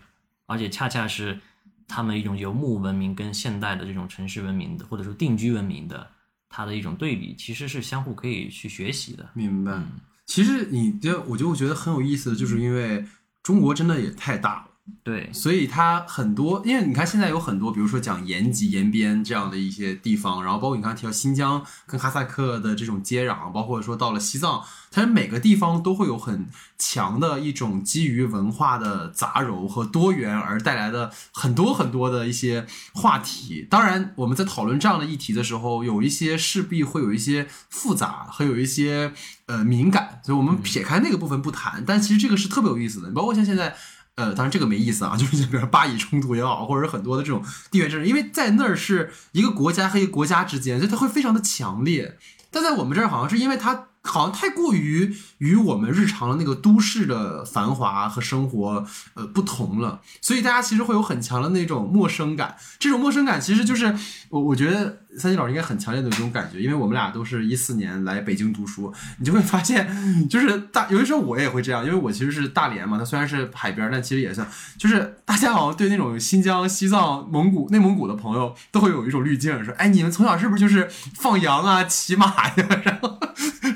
[0.47, 1.41] 而且恰恰是
[1.89, 6.09] 他们一种游牧文明跟现代的这种城市文明的或者说定居文明的
[6.49, 9.29] 它的一种对比，其实是相互可以去学习的。
[9.35, 9.73] 明白。
[9.73, 9.87] 嗯
[10.27, 13.07] 其实你这，我就觉得很有意思的，就是因为
[13.45, 14.66] 中国真的也太大。
[15.03, 33.67] 对，所以它很多，因为你看现在有很多，比如说讲延吉、延边这样的一些地方，然后包括你刚才提到新疆跟哈萨克的这种接壤，包括说到了西藏，它每个地方都会有很强的一种基于文化的杂糅和多元而带来的很多很多的一些话题。
[33.69, 39.13] 当然，我们在讨论这样的议题的时候，有一些势必会有一些复杂，和有一些
[39.47, 41.85] 呃敏感，所以我们撇开那个部分不谈。
[41.87, 43.77] 但其实这个是特别有意思的，包括像现在。
[44.17, 52.19] 呃，当然这个没意思啊， 就是比如巴以冲突也好，或者很多的这种地缘政治，因为在那儿是一个国家和一个国家之间，所以它会非常的强烈。
[52.51, 62.57] 但在我们这儿好像是因为它好像太过于与我们日常的那个都市的繁华和生活呃不同了，所以大家其实会有很强的那种陌生感。
[62.79, 63.95] 这种陌生感其实就是
[64.31, 74.47] 我我觉得三金老师应该很强烈的这种感觉，因为我们俩都是一四年来北京读书，你就会发现就是大有的时候我也会这样，因为我其实是大连嘛，它虽然是海边，但其实也算
[74.79, 82.55] 就是大家好像对那种新疆、西藏、蒙古、内蒙古的朋友都会有一种滤镜，说哎你们从小是不是就是放羊啊、骑马呀，
[82.85, 83.19] 然后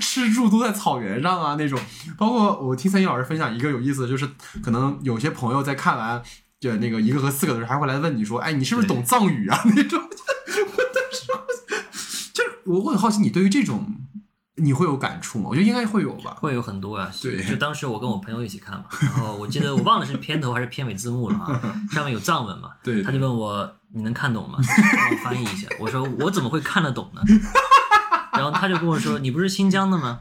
[0.01, 1.79] 吃住都在草原上啊那种。
[2.19, 4.29] 包括我听三金老师分享一个有意思的，就是
[4.63, 6.21] 可能有些朋友在看完。
[6.59, 11.27] 就那个一个和四个的时候，还会来问你说：“哎，你是不是懂藏语啊？”那种，我当时
[12.35, 13.87] 就是我我很好奇，你对于这种
[14.57, 15.47] 你会有感触吗？
[15.49, 16.37] 我觉得应该会有吧。
[16.39, 17.11] 会有很多啊。
[17.23, 24.59] 对就当时我跟我朋友一起看嘛，然后我记得我忘了是片头还是片尾字幕了啊，上面有藏文嘛，对他就问我你能看懂吗？
[24.61, 25.67] 帮 我翻译一下。
[25.79, 27.23] 我说我怎么会看得懂呢？
[28.41, 30.21] 然后他就跟我说 你不是新疆的吗？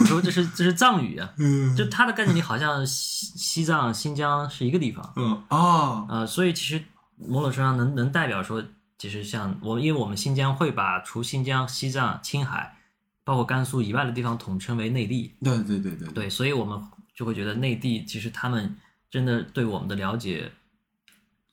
[0.00, 1.18] 我说这是这是藏语。
[1.18, 1.30] 啊，
[1.76, 6.82] 就他的概念里好像西西藏、新疆是一个地方，嗯啊，呃，所以其实
[7.18, 8.64] 某种程度上能能代表说，
[8.96, 12.76] 其实像我，因为我们新疆会把除新疆、西藏、青海，
[13.24, 16.08] 包括甘肃以外的地方统称为内地，对对对对。
[16.08, 16.80] 对，所以我们
[17.14, 18.74] 就会觉得内地其实他们
[19.10, 20.50] 真的对我们的了解，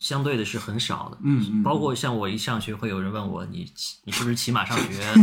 [0.02, 1.18] 相对的是很少的。
[1.24, 3.72] 嗯嗯，包括像我一上学，会有人问我你
[4.04, 5.16] 你是不是骑马上学 啊？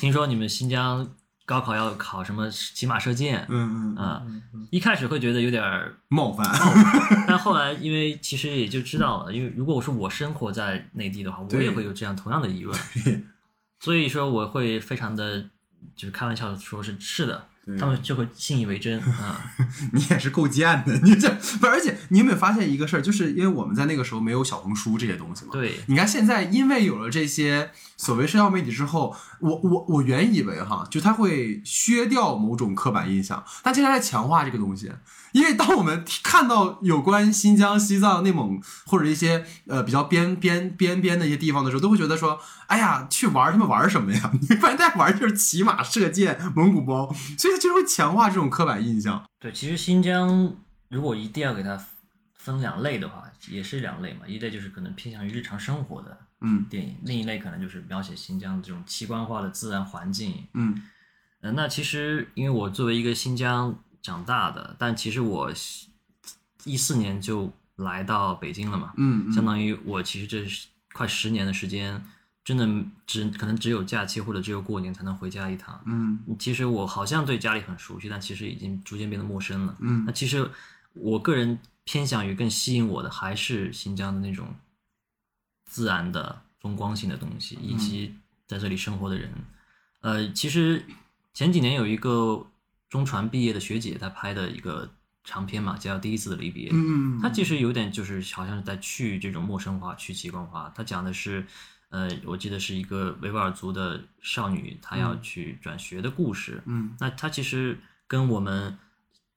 [0.00, 1.06] 听说你们新疆
[1.44, 4.22] 高考要考什么骑马射箭嗯嗯啊？
[4.70, 6.48] 一开始会觉得有点儿冒犯，
[7.28, 12.78] 但后来，因为其实也就知道了，因为如果我说我生活在内地的话，我也会有这样同样的疑问，
[13.80, 15.42] 所以说我会非常的，
[15.94, 17.44] 就是开玩笑的说是是的，对
[17.78, 19.52] 他们就会信以为真啊。
[19.92, 21.66] 你也是够贱的，你这不是？
[21.66, 25.50] 而且你有没有发现一个事儿，就是因为我们在那个时候没有小红书这些东西嘛。
[25.52, 34.92] 对，你看现在，因为有了这些所谓社交媒体之后，我我我原以为哈，就它会削掉某种刻板印象，但现在在强化这个东西。
[35.32, 42.38] 因为当我们看到有关新疆、西藏、内蒙或者一些呃比较边边边边的一些地方的时候，都会觉得说，
[42.68, 44.30] 哎呀，去玩他们玩什么呀？
[44.40, 49.24] 你发现大家玩就是骑马、射箭、蒙古包，所以它其实会强化这种刻板印象。
[49.40, 50.54] 对，其实新疆
[50.88, 51.76] 如果一定要给它
[52.44, 60.46] 分两类的话，也是两类嘛，一类就是可能偏向于日常生活的嗯电影，另一类可能就是描写新疆这种奇观化的自然环境。
[60.52, 60.82] 嗯
[61.40, 65.50] 呃，那其实因为我作为一个新疆长大的，但其实我
[66.64, 72.02] 一四年就来到北京了嘛，嗯相当于我其实这是快十年的时间，
[72.44, 72.68] 真的
[73.06, 75.82] 只可能只有假期或者只有过年才能回家一趟。
[75.86, 79.74] 嗯其实我好像对家里很熟悉，但其实已经逐渐变得陌生了。
[79.80, 80.46] 嗯那其实
[80.92, 84.54] 我个人偏向于更吸引我的还是新疆的那种
[85.64, 88.14] 自然的风光性的东西，以及
[88.46, 89.32] 在这里生活的人。
[90.00, 90.84] 呃，其实
[91.32, 92.46] 前几年有一个
[92.88, 94.90] 中传毕业的学姐，她拍的一个
[95.24, 96.70] 长片嘛，叫《第一次的离别》。
[96.72, 100.72] 嗯她其实有点就是好像是在去这种陌生化、去极光化。
[100.74, 101.46] 她讲的是，
[101.88, 106.62] 呃，我记得是一个维吾尔族的少女，她要去转学的故事。
[106.66, 108.78] 嗯那她其实跟我们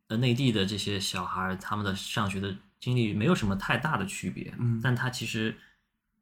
[0.08, 4.54] 呃内地的这些小孩他们的上学的经历没有什么太大的区别。
[4.58, 5.56] 嗯但他其实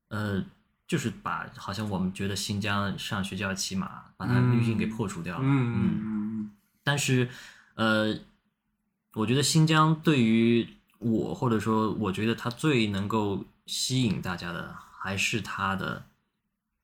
[0.10, 0.44] 呃
[0.88, 5.44] 就是把好像我们觉得新疆上学就要骑马，把它滤镜给破除掉了。
[5.44, 6.52] 嗯嗯嗯
[6.84, 7.28] 但是，
[7.74, 8.16] 呃，
[9.14, 10.68] 我觉得新疆对于
[11.00, 16.06] 我，或者说我觉得它最能够吸引大家的，还是它的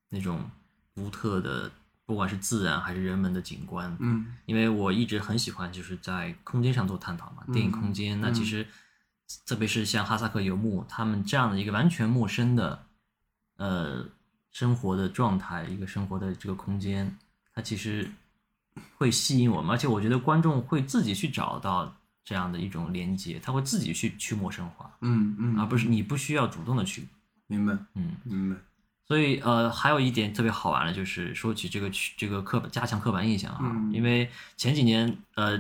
[0.10, 0.50] 那种
[0.96, 1.72] 独特的，
[2.12, 3.96] 不管是自然还是人文的景观。
[4.02, 8.20] 嗯因为我一直很喜欢就是在空间上做探讨嘛，电影空间。
[8.20, 8.68] 那其实，
[9.46, 12.84] 特别是像哈萨克游牧他们这样的一个完全陌生的，
[13.56, 14.06] 呃，
[14.52, 17.18] 生活的状态，一个生活的这个空间，
[17.56, 18.12] 它其实
[18.98, 21.96] 会吸引我们，而且我觉得观众会自己去找到
[22.26, 27.08] 这样的一种连接，他会自己去去陌生化，嗯嗯，而不是你不需要主动的去，
[27.48, 28.12] 明白嗯。
[28.26, 28.58] 明白。
[29.12, 33.92] 所以呃，还有一点特别好玩的，就是说起这个去这个刻板加强刻板印象啊，嗯。
[33.92, 35.60] 因为前几年呃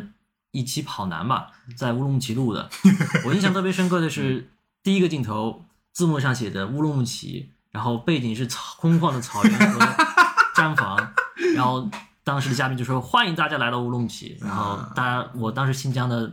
[0.51, 2.69] 一期跑男吧，在乌鲁木齐录的，
[3.27, 4.49] 我印象特别深刻的是
[4.81, 9.79] 第一个镜头字幕上写着乌鲁木齐，然后背景是草空旷的草原和
[10.55, 11.11] 毡房，
[11.53, 11.89] 然后
[12.23, 16.31] 当时的嘉宾就说欢迎大家来到乌鲁木齐，然后大家我当时新疆的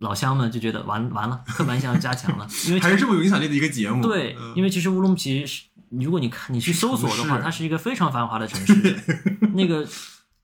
[0.00, 4.02] 老乡们就觉得完完了，刻板印象要加强了， 因为还是这么有影响力的一个节目。
[4.02, 8.96] 对，因为其实乌鲁木齐是，如果你看你去搜索的话，它是一个非常繁华的城市。
[9.54, 9.86] 那个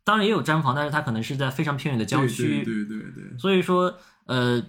[0.04, 2.62] 当然也有毡房，但是它可能是在非常偏远的郊区。
[2.62, 4.62] 对对对对对，所以说，呃，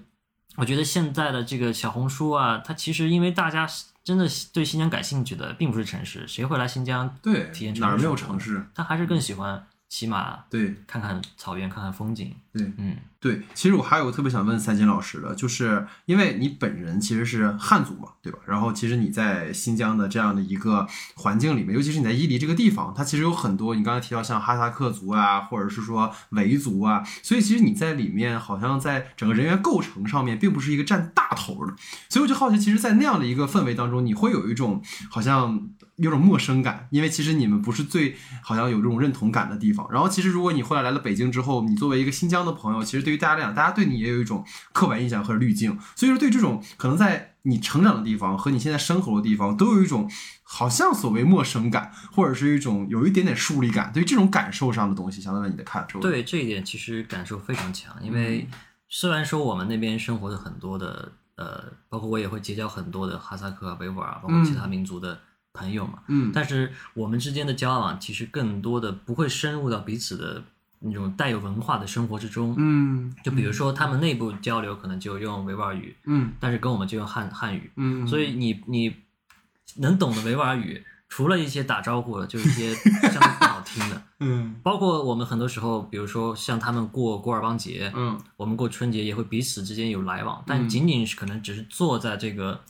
[0.56, 3.68] 我觉得现在的这个小红书啊，它其实因为大家
[4.04, 8.66] 真的对新疆感兴趣的，并不是城市，谁会来新疆对体验城市哪儿没有城市？
[8.74, 12.34] 他还是更喜欢骑马，对看看草原，看看风景。
[12.54, 12.96] 对嗯，
[13.28, 18.40] 对，其实我还有个特别想问三金老师的，就是因为你本人其实是汉族嘛，对吧？
[18.46, 31.74] 然后其实你在新疆的这样的一个环境里面，尤其是你在伊犁这个地方，它其实有很多你刚才提到像哈萨克族啊，或者是说维族啊，所以其实你在里面好像在整个人员构成上面，并不是一个占大头的。
[32.08, 35.68] 所以我就好奇，其实，在那样的一个氛围当中，你会有一种好像
[35.98, 39.86] 有种陌生感，因为其实你们不是最好像有这种认同感的地方。
[39.92, 45.78] 然后，其实如果你后来来了北京之后，你作为一个新疆的朋友，其实对于大家来讲，大家对你也有一种刻板印象和滤镜。
[45.96, 50.10] 所以说，对这种可能在你成长的地方和你现在生活的地方，都有一种
[50.44, 53.92] 好像所谓陌生感，或者是一种有一点点疏离感。
[53.94, 58.48] 对于这种感受上的东西，想问问你的看受。，对这一点其实感受非常强，因为
[58.88, 65.20] 虽然说我们那边生活的很多的呃，包括我也会结交很多的哈萨克啊、维吾尔啊，包括其他民族的
[65.54, 70.44] 朋友嘛，嗯但是我们之间的交往其实更多的不会深入到彼此的
[70.80, 72.56] 那种带有文化的生活之中。
[72.58, 78.94] 嗯就比如说他们内部交流可能就用维吾尔语，嗯但是跟我们就用汉汉语，嗯，所以你你
[79.78, 84.02] 能懂的维吾尔语，除了一些打招呼，就一些相对不好听的。
[84.20, 92.62] 嗯包括我们很多时候，比如说像他们过古尔邦节，嗯我们过春节也会彼此之间有来往，但仅仅是可能只是坐在这个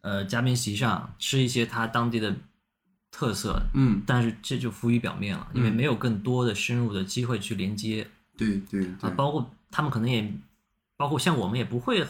[0.00, 2.34] 呃嘉宾席上吃一些他当地的
[3.16, 5.74] 特色，嗯，但是这就浮于表面了，因为嗯。
[5.76, 8.08] 没有更多的深入的机会去连接。
[8.36, 10.34] 对对啊，，包括他们可能也，
[10.96, 12.04] 包括像我们也不会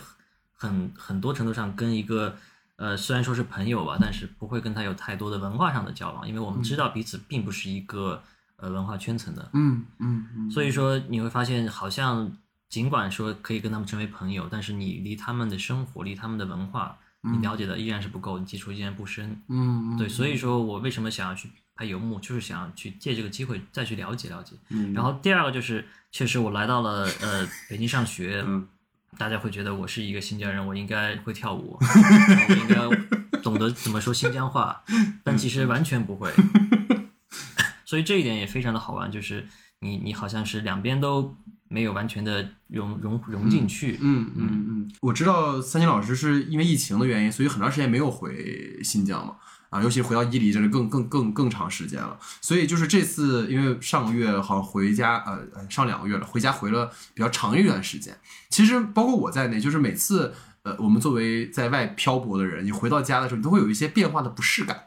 [0.55, 2.35] 很很多程度上跟一个
[2.77, 8.23] 呃虽然说是朋友吧，但是不会跟他有太多的文化上的交往，因为我们知道彼此并不是一个
[8.57, 12.35] 呃文化圈层的，嗯嗯嗯，所以说你会发现，好像
[12.71, 19.43] 尽管说可以跟他们成为朋友，但是你离他们的生活、离他们的文化，你了解的依然是不够，你基础依然不深。
[19.49, 24.55] 嗯对，所以说我为什么想要去拍游牧，就是想要去借这个机会再去了解了解。
[24.69, 28.69] 嗯然后第二个就是，确实我来到了呃北京上学，嗯
[29.17, 34.83] 大家会觉得我是一个新疆人，我应该会跳舞，我应该懂得怎么说新疆话，
[35.25, 36.33] 但其实完全不会。
[37.87, 39.47] 所以这一点也非常的好玩，就是
[39.81, 41.37] 你你好像是两边都
[41.75, 43.99] 没有完全的融融融进去。
[44.01, 49.35] 嗯嗯嗯，我知道三金老师是因为疫情的原因，所以很长时间没有回新疆嘛。
[49.71, 52.17] 啊，尤其回到伊犁，这是更更更更长时间了。
[52.41, 58.17] 所以就是这次，因为上个月好像回家，呃，上两个月了，回家回了比较长一段时间。
[58.51, 64.85] 其实包括我在内，就是每次，呃，我们作为在外漂泊的人，你回到家的时候，你都会有一些变化的不适感。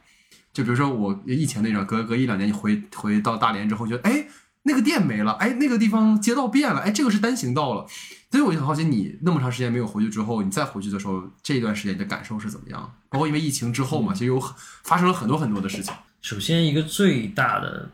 [0.53, 4.27] 就比如说我疫情那阵，隔隔一两年，你回回到大连之后，觉得哎。
[4.67, 7.87] 那个店没了，哎，那个地方街道变了，哎，这个是单行道了，
[8.29, 12.93] 所以我就很好奇，你那么长时间没有回去之后，你再回去的时候，这一段时间你的感受是怎么样？
[13.09, 14.39] 包括因为疫情之后嘛，其实有
[14.83, 15.93] 发生了很多很多的事情。
[16.21, 17.89] 首先，一个最大的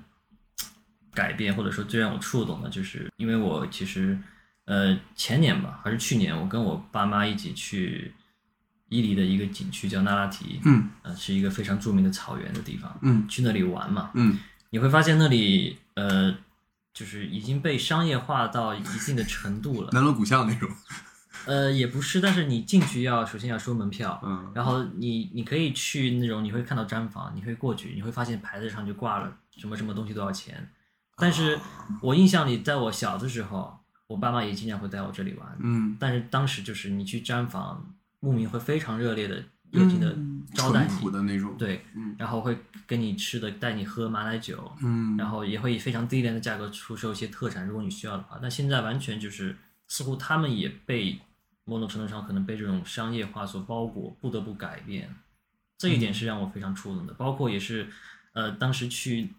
[1.14, 4.18] 改变，或者说最让我触动的，就是因为我其实，
[4.66, 8.12] 呃，前年吧，还是去年，我跟我爸妈一起去
[8.90, 14.40] 伊犁的一个景区叫那拉提，嗯，呃，是一个非常著名的草原的地方，嗯，去那里玩嘛，嗯，
[14.72, 16.36] 你会发现那里，呃。
[16.94, 20.70] 就是已经被商业化到一定的程度了， 南锣鼓巷那种，
[21.46, 30.70] 呃，也不是，但是你进去要首先要收门票，嗯，然后你你可以去那种，你会看到毡房，你会过去，你会发现牌子上就挂了什么什么东西多少钱，
[31.18, 31.60] 但是
[32.02, 39.44] 我印象里，在我小的时候，我爸妈也经常会带我这里玩，嗯，但是当时就是你去毡房，牧民会非常热烈的。
[39.74, 40.16] 热情的
[40.54, 41.84] 招待你的那种，对，
[42.16, 42.56] 然后会
[42.86, 48.38] 给你吃的，带你喝马奶酒，嗯，然后也会以非常低廉的价格出售一些特产，如果你需要的话。
[48.40, 49.58] 但现在完全就是
[49.88, 51.20] 似乎他们也被
[51.66, 55.16] 某种程度上可能被这种商业化所包裹，不得不改变。
[55.80, 57.14] 这一点是让我非常触动的。
[57.16, 57.88] 包括也是，
[58.34, 59.34] 呃，当时去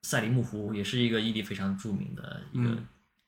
[0.00, 2.78] 赛里木湖，也是一个伊犁非常著名的一个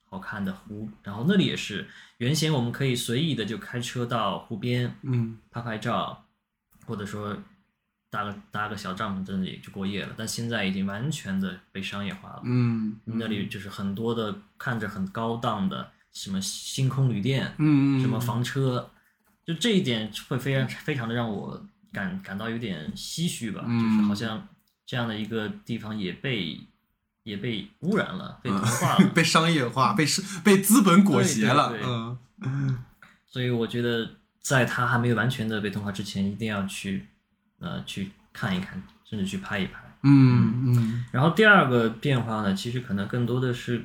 [0.09, 1.87] 好看的湖，然后那里也是
[2.17, 6.26] 原先我们可以随意的就开车到湖边，嗯，拍拍照。
[6.87, 7.37] 或者说
[8.09, 12.43] 搭个搭个小帐篷在那里就过夜了，但现在已经完全的被商业化了。
[12.45, 18.91] 嗯，那里就是很多的看着很高档的什么星空旅店，嗯什么房车，
[19.45, 24.49] 就这一点会非常非常的让我感感到有点唏嘘吧，就是好像
[24.87, 26.61] 这样的一个地方也被
[27.25, 30.07] 也被污染了，被同化了， 被商业化，被
[30.45, 31.75] 被资本裹挟了。
[32.41, 32.85] 嗯，
[33.27, 34.11] 所以我觉得。
[34.47, 37.05] 在它还没有完全的被同化之前，一定要去，
[37.59, 39.81] 呃，去看一看，甚至去拍一拍。
[40.05, 41.05] 嗯嗯。
[41.11, 43.85] 然后第二个变化呢，其实可能更多的是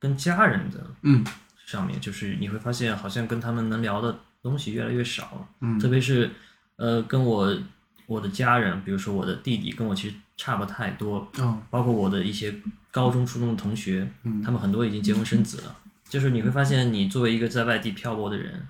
[0.00, 1.24] 跟家人的嗯
[1.66, 5.48] 上面，就是你会发现好像跟他们能聊的东西越来越少了。
[5.60, 5.78] 嗯。
[5.78, 6.28] 特别是
[6.74, 7.56] 呃，跟我
[8.06, 11.30] 我的家人，比如说我的弟弟，跟我其实差不太多。
[11.38, 11.62] 嗯。
[11.70, 12.52] 包括我的一些
[12.90, 15.76] 高中、初中的同学，嗯，他们很多已经结婚生子了。
[16.08, 18.66] 就是你会发现，你作为一个在外地漂泊的人。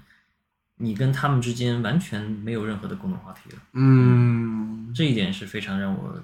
[0.82, 6.20] 你跟他们之间完全没有任何的共同话题了，嗯，这一点是非常让我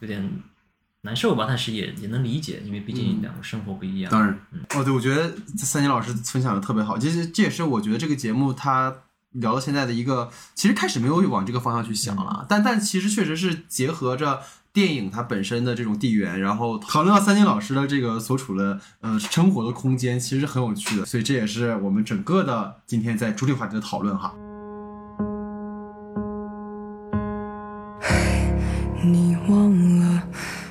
[0.00, 0.30] 有点
[1.00, 4.12] 难受吧，但是也也能理解，因为毕竟两个生活不一样。
[4.12, 4.38] 当然，
[4.76, 8.94] 哦，对，我觉得三金老师分享的特别好，其实这也是我觉得这个节目它
[9.30, 14.42] 聊到现在的一个，其实开始没有往这个方向去想了，但但其实确实是结合着。
[14.72, 24.32] 电影它本身的这种地缘，然后讨论到三金老师的这个所处的呃生活的空间，其实很有趣的，所以这也是我们整个的今天在主体话题的讨论哈。
[29.02, 30.22] 你忘了。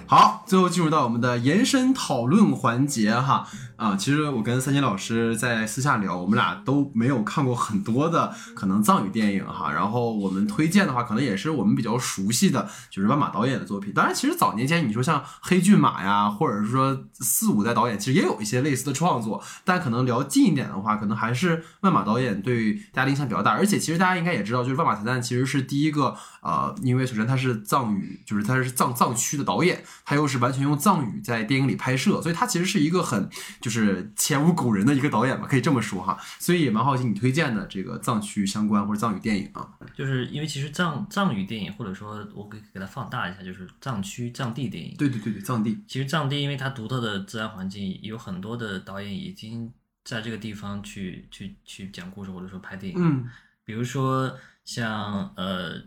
[0.06, 3.48] 好，最后进入到我们的延伸讨论环节哈。
[3.80, 9.72] 啊，其实我跟三金老师在私下聊，我们俩都没有看过很多的可能藏语电影哈。
[9.72, 13.94] 然后我们推荐的话，可能也是我们比较熟悉的，就是万马导演的作品。
[13.94, 19.42] 当然，其实早年间你说像黑骏马呀，或者是说四五代导演，其实也有一些类似的创作。
[19.64, 23.52] 但可能聊近一点的话，可能还是万马导演对大家影响比较大。
[23.52, 33.30] 而且其实大家应该也知道，就是万马才旦其实是第一个呃，因为首先他是藏语，就是他是藏藏区的导演，他又是完全用藏语在电影里拍摄，所以他其实是一个很
[33.62, 33.69] 就。
[33.70, 39.78] 就是前无古人的一个导演吧，可以这么说哈，所以也蛮好奇你推荐的这个藏区相关或者藏语电影啊。
[39.94, 44.96] 就是因为其实藏藏语电影，或者说我给给它放大一下，就是藏区藏地电影。
[44.98, 45.78] 对对对对，藏地。
[45.88, 49.72] 其实藏地因为它独特的自然环境，有很多的导演已经
[50.04, 53.00] 在这个地方去去去讲故事或者说拍电影。
[53.00, 53.30] 嗯，
[53.64, 55.80] 比如说像呃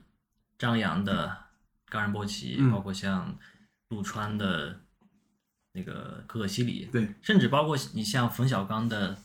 [0.56, 1.26] 张扬的
[1.92, 3.36] 《冈仁波齐》，包括像
[3.88, 4.81] 陆川的。
[5.72, 9.16] 那个可可西里，对，甚至包括你像冯小刚的《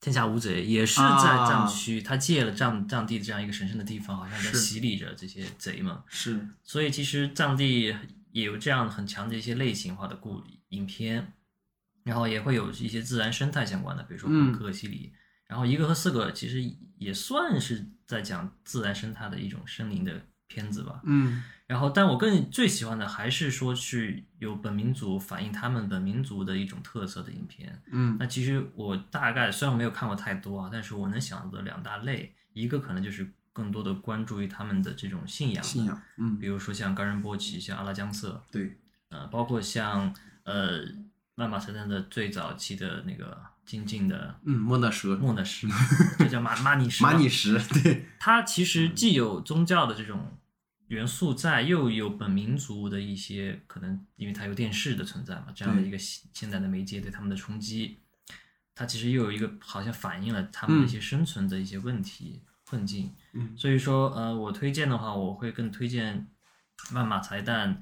[0.00, 6.04] 天下无贼》，也是在藏区，他借了藏藏地的这样一个神圣的地方，好像在洗礼着这些贼嘛。
[6.06, 7.94] 是，所以其实藏地
[8.30, 11.32] 也有这样很强的一些类型化的故影片，
[12.04, 15.12] 然后也会有一些自然生态相关的，比如说可可西里，
[15.46, 16.62] 然后一个和四个其实
[16.96, 21.00] 也算是在讲自然生态的一种生灵的片子吧。
[21.04, 27.80] 嗯然后，但我更最喜欢的还是说去有本民族反映他们本民族的一种特色的影片。
[27.90, 38.76] 嗯那其实我大概虽然我没有看过太多啊，但是我能想到的两大类，一个可能就是更多的关注于他们的这种信仰，信，仰，嗯比如说像冈仁波齐、像阿拉江色，对，
[39.08, 40.82] 呃，包括像呃
[41.36, 45.66] 万马才旦的最早期的那个精进的嗯莫那什，莫那什，
[46.18, 50.36] 这叫马马尼什吧，马尼什，对，它其实既有宗教的这种
[50.92, 57.96] 元素在，又有本民族的一些可能，因为它有电视的存在嘛，这样的一个现现代的媒介对他们的冲击，
[58.74, 63.10] 它其实又有一个好像反映了他们的一些生存的一些问题、困境。
[63.32, 66.28] 嗯所以说，呃，我推荐的话，我会更推荐
[66.92, 67.78] 万马才旦，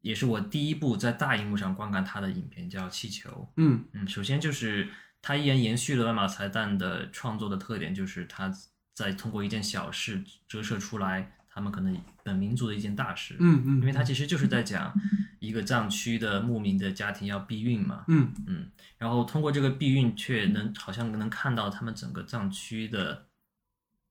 [0.00, 3.28] 也是我第一部在大荧幕上观看他的影片，叫《气球》。
[3.56, 4.88] 嗯嗯，首先就是
[5.20, 8.56] 他依然延续了万马才旦的创作的特点，就是他
[8.94, 13.36] 在通过一件小事折射出来他们可能本民族的一件大事。
[13.40, 14.94] 嗯嗯，因为他其实就是在讲
[15.40, 23.26] 一个藏区的牧民的家庭要避孕嘛，嗯嗯，然后通过这个避孕，却能好像能看到他们整个藏区的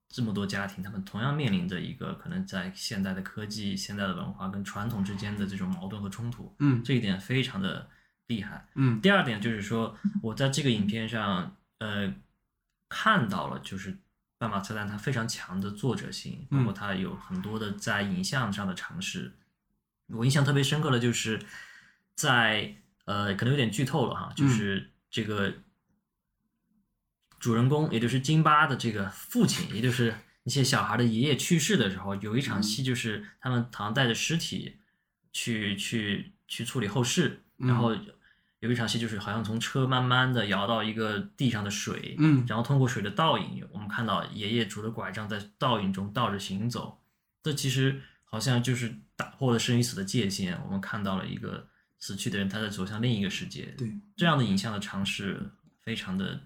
[0.10, 7.88] 这么多家庭，他们同样面临着一个可能在现代的科技、现代的文化跟传统之间的这种矛盾和冲突，嗯这一点非常的
[8.28, 8.68] 厉害。
[8.76, 12.14] 嗯第二点就是说，我在这个影片上，呃，
[12.90, 13.98] 看到了就是
[14.40, 19.36] 半马车站它非常强的作者性，包括它有很多的在影像上的尝试。
[20.08, 21.40] 我印象特别深刻的就是
[22.16, 25.54] 在呃，可能有点剧透了哈，就是这个
[27.38, 34.78] 主人公，也就是金巴的这个父亲，也就是那些小孩的爷爷去世的时候，有一场戏就是他们好像带着尸体
[35.34, 37.94] 去去去处理后事，然后
[38.60, 42.45] 有一场戏就是好像从车慢慢的摇到一个地上的水，嗯。
[42.47, 47.01] 然后通过水的倒影，我们看到爷爷拄着拐杖在倒影中倒着行走，
[47.41, 51.68] 这其实好像就是打破了生与死的界限，我们看到了一个
[51.99, 55.51] 死去的人他在走向另一个世界，对，这样的影像的尝试
[55.82, 56.41] 非常的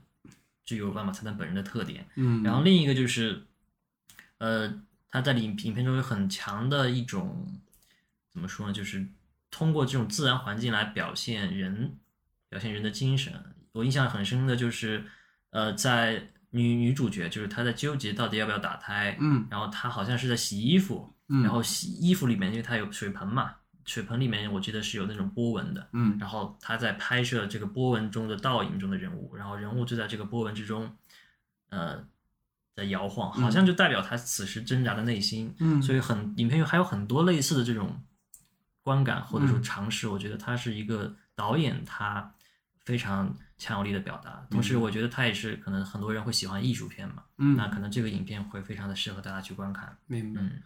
[0.63, 2.07] 具有万马才旦本人的特点。
[2.15, 3.45] 嗯，然后另一个就是，
[4.37, 7.47] 呃，他在影影片中有很强的一种
[8.31, 9.07] 怎么说呢，就是
[9.51, 11.97] 通过这种自然环境来表现人，
[12.53, 13.33] 表现人的精神。
[13.71, 15.03] 我印象很深的就是，
[15.49, 19.47] 呃，在女女主角就是她在纠结到底要不要打胎，嗯。
[19.49, 26.15] 然后她好像是在洗衣服，嗯，然后洗衣服里面因为她有水盆嘛，水盆里面我记得是有那种波纹的，嗯。
[26.19, 30.95] 然后她在拍摄这个波纹中的倒影中的人物，然后人物就在这个波纹之中，
[31.69, 32.05] 呃，
[32.75, 35.55] 在摇晃，好像就代表他此时挣扎的内心。
[35.57, 35.81] 嗯。
[35.81, 38.03] 所以很影片还有很多类似的这种
[38.83, 39.63] 观感或者说嗯。
[39.63, 42.35] 尝试，我觉得他是一个导演，他
[42.85, 44.45] 非常强有力的表达。
[44.49, 49.97] 同时，我觉得他也是可能很多人会喜欢艺术片嘛，嗯那可能这个影片会非常的适合大家去观看。
[50.07, 50.41] 明白。
[50.41, 50.61] 嗯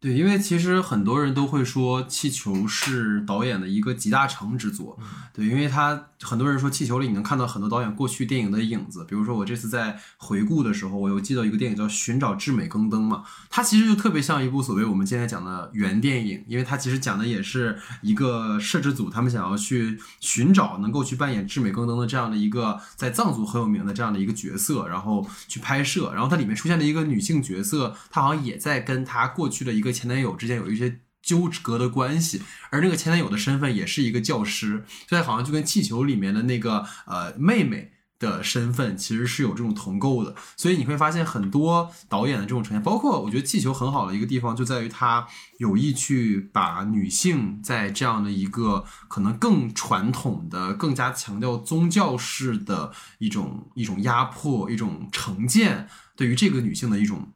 [0.00, 4.96] 对，因为其实很多人都会说《气球》是导演的一个集大成之作。
[5.34, 9.04] 对，因为他很多人说《气球》里你能看到很多导演过去电影的影子。
[9.08, 26.12] 比如说我这次在回顾的时候，我有记到一个电影叫《寻找至美更登》嘛，它其实就特别像一部所谓我们今天讲的原电影，因为它其实讲的也是一个摄制组他们想要去寻找能够去扮演至美更登的这样的一个在藏族很有名的这样的一个角色，然后去拍摄。
[26.14, 37.92] 然后它里面出现了一个女性角色，她好像也在跟她过去的一个前男友之间有一些纠葛的关系，而那个前男友的身份也是一个教师，所以好像就跟气球里面的那个呃妹妹。
[38.20, 45.24] 的身份其实是有这种同构的，所以你会发现很多导演的这种呈现，包括我觉得气球很好的一个地方就在于它
[45.58, 57.32] 有意去把女性在这样的一个可能更传统的、更加强调宗教式的一种一种压迫、一种成见，对于这个女性的一种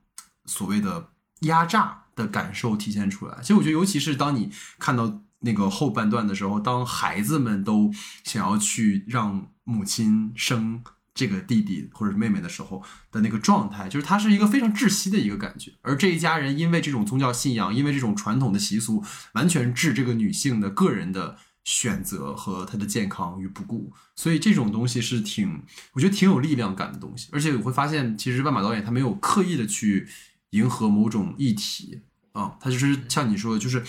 [0.47, 1.11] 所谓的
[1.43, 3.37] 压榨的感受体现出来。
[3.41, 7.93] 其实我觉得，尤其是当你看到那个后半段的时候，当孩子们都
[8.23, 10.83] 想要去让母亲生
[11.15, 15.73] 这个弟弟或者是妹妹的时候的那个状态，就是它是一个非常窒息的一个感觉。
[15.83, 19.05] 而这一家人因为这种宗教信仰，因为这种传统的习俗，
[19.35, 23.93] 完全置这个女性的个人的选择和她的健康于不顾。
[24.17, 25.63] 所以这种东西是挺，
[25.93, 27.29] 我觉得挺有力量感的东西。
[27.33, 30.09] 而且我会发现，其实万马导演他没有刻意的去
[30.51, 32.01] 迎合某种议题
[32.33, 33.83] 啊，他就是像你说的，就是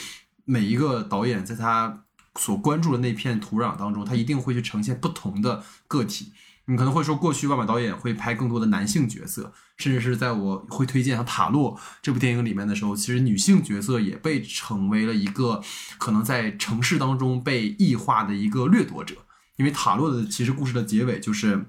[0.46, 2.04] 每一个导演在他
[2.36, 6.32] 所关注的那片土壤当中，他一定会去呈现不同的个体。
[6.66, 15.62] 你可能会说，过去万马导演会拍更多的男性角色，甚至是在我会推荐像《塔洛》这部电影里面的时候，其实女性角色也被成为了一个
[15.98, 19.16] 可能在城市当中被异化的一个掠夺者。
[19.58, 21.66] 因为塔洛的其实故事的结尾就是，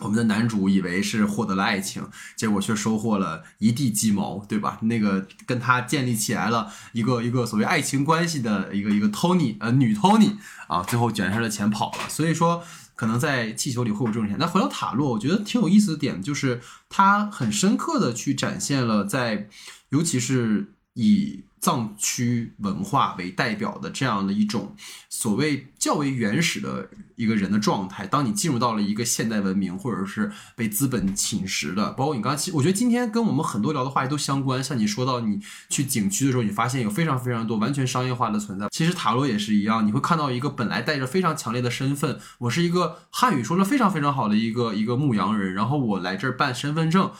[0.00, 2.04] 我们的男主以为是获得了爱情，
[2.36, 4.78] 结果却收获了一地鸡毛，对吧？
[4.82, 10.36] 那个跟他建立起来了一个一个所谓爱情关系的一个一个 Tony 呃女 Tony
[10.66, 12.08] 啊，最后卷上了钱跑了。
[12.08, 12.62] 所以说，
[12.96, 14.36] 可能在气球里会有这种钱。
[14.38, 19.48] 那回到塔洛，我觉得挺有意思的点就是，他很深刻的去展现了在，
[19.90, 24.76] 尤其是以藏区文化为代表的这样的一种
[25.08, 28.06] 所谓较为原始的一个人的状态。
[28.06, 34.62] 当你进入到了一个现代文明，或者是被资本侵蚀的，包括你刚刚，其实我觉得今天跟我们很多聊的话题都相关。
[34.62, 35.40] 像你说到你
[35.70, 38.68] 去景区的时候，你发现有非常非常多完全商业化的存在。
[38.70, 47.10] 其实塔罗也是一样，你会看到一个本来带着非常强烈的身份，我是一个汉语说的非常非常好的一个一个牧羊人，然后我来这儿办身份证，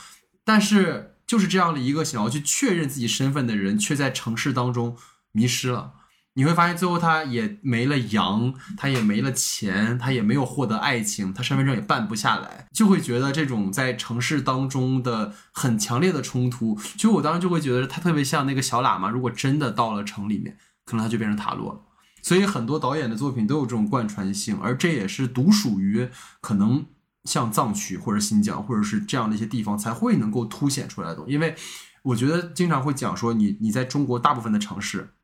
[0.44, 1.12] 但是。
[1.26, 4.96] 就是这样的一个想要去确认自己身份的人，却在城市当中
[5.32, 5.94] 迷失了。
[6.36, 16.76] 你会发现，最后他也没了羊，他也没了钱，他也没有获得爱情，他身份证也办不下来，就会觉得这种在城市当中的很强烈的冲突。
[16.96, 21.80] 其实我当时就会觉得，他特别像那个小喇嘛，如果真的到了城里面，可能他就变成塔罗了。
[22.20, 26.08] 所以很多导演的作品都有这种贯穿性，而这也是独属于
[26.40, 26.84] 可能。
[27.24, 31.54] 像藏区或者新疆或者是这样的一些地方才会能够凸显出来的东西，因为
[32.02, 35.14] 我觉得经常会讲说你你在中国大部分的城市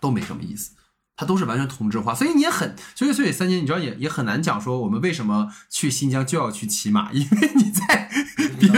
[0.00, 0.72] 都没什么意思，
[1.16, 8.10] 它都是完全同质化，所以你也很所以所以三年你知道也也很难讲说我们为什么去新疆就要去骑马，因为你在
[8.58, 8.68] 别。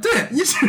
[0.00, 0.66] 对，你只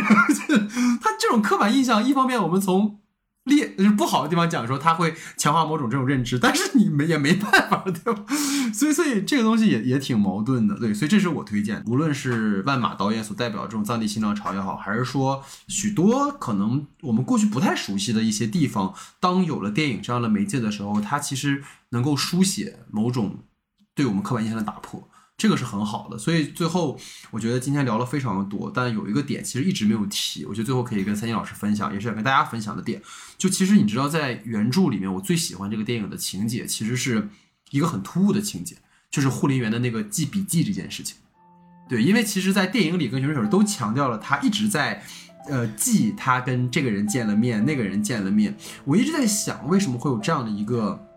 [1.00, 3.00] 他 这种刻板印象，一方面我们从。
[3.44, 8.24] 劣就是不好的地方讲说，他会强化某种这种认知，但是你们也没办法，对吧？
[8.72, 23.44] 所以所以这个东西也也挺矛盾的，对，所以这是我推荐，无论是万马导演所代表这种藏地新浪潮也好，还是说许多可能我们过去不太熟悉的一些地方，当有了电影这样的媒介的时候，它其实能够书写某种
[23.94, 25.06] 对我们刻板印象的打破。
[25.36, 26.98] 这个是很好的，所以最后
[27.32, 33.02] 我觉得今天聊了非常的多，但有一个点其实一直没有提，我觉得最后可以跟三金老师分享，也是想跟大家分享的点。
[33.36, 37.28] 就其实你知道，在原著里面，我最喜欢这个电影的情节，其实是
[37.70, 38.76] 一个很突兀的情节，
[39.10, 41.16] 就是护林员的那个记笔记这件事情。
[41.88, 45.02] 对，因为其实，在电影里跟选手都强调了，他一直在
[45.48, 48.56] 呃记他跟这个人见了面，那个人见了面。
[48.84, 51.10] 我一直在想，为什么会有这样的一个。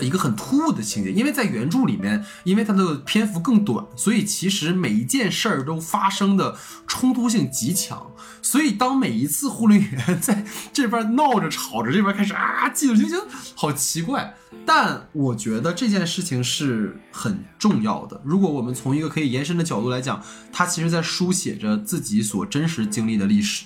[0.00, 8.10] 一个很突兀的情节，因为在原著里面，因为它的篇幅更短，所以其实每一件事儿都发生的冲突性极强。
[8.40, 14.34] 所以当每一次护林员在这边闹着吵着，这边开始啊记着，就觉得好奇怪。
[14.64, 18.20] 但我觉得这件事情是很重要的。
[18.24, 20.22] 如果我们从一个可以延伸的角度来讲，
[20.52, 23.64] 他其实在书写着自己所真实经历的历史。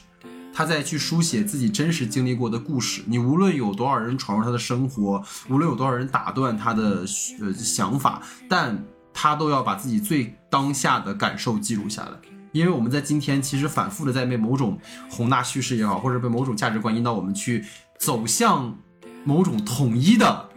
[0.53, 3.03] 他在去书写自己真实经历过的故事。
[3.07, 7.05] 你无论有多少人闯入他的生活，无论有多少人打断他的
[7.41, 8.85] 呃想法，但
[9.15, 12.13] 他都要把自己最当下的感受记录下来。
[12.53, 14.79] 因为我们在今天其实反复的在被某种
[15.09, 17.65] 宏大叙事也好，或者被某种价值观引导我们去
[17.99, 18.79] 走向
[19.25, 20.51] 某种统一的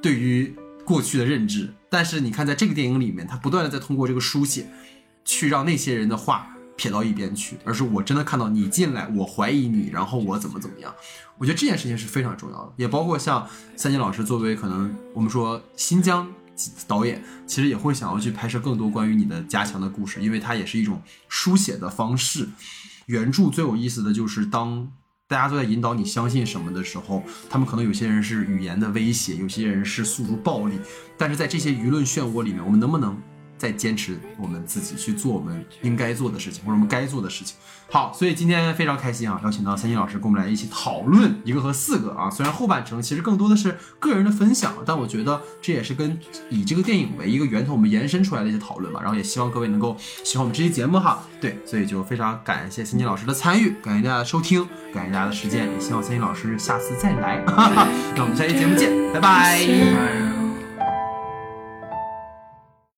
[0.00, 1.74] 对于过去的认知。
[1.88, 4.70] 但是你看，在这个电影里面，他不断的在通过这个书写，
[5.24, 6.56] 去让那些人的话。
[6.80, 10.90] 撇到一边去，而是我真的看到你进来，我怀疑你，然后我怎么怎么样？
[11.36, 16.26] 我觉得这件事情是非常重要的，也包括像三金老师作为可能我们说新疆
[16.88, 22.48] 导演，其实也会想要去拍摄更多关于你的加强的故事，因为它也是一种书写的方式。
[23.04, 24.90] 原著最有意思的就是当
[25.28, 30.78] 大家都在引导你相信什么的时候，他们可能有些人是语言的威胁，有些人是诉诸暴力，
[31.18, 33.14] 但是在这些舆论漩涡里面，我们能不能？
[33.60, 37.56] 再坚持我们自己去做我们应该做的事情，或者我们该做的事情。
[37.90, 42.30] 好，所以今天非常开心啊，邀请到三金老师跟我们来一起讨论一个和四个啊。
[42.30, 46.18] 虽然后半程其实更多的是个人的分享，但我觉得这也是跟
[46.48, 49.00] 以这个电影为一个源头，我们延伸出来的一些讨论吧。
[49.02, 49.94] 然后也希望各位能够
[50.24, 51.22] 喜欢我们这期节目哈。
[51.38, 57.42] 对，所以就非常感谢三金老师的参与，感谢大家的收听，感谢大家的时间，也希望三金老师下次再来。
[58.16, 60.39] 那我们下期节目见，拜拜。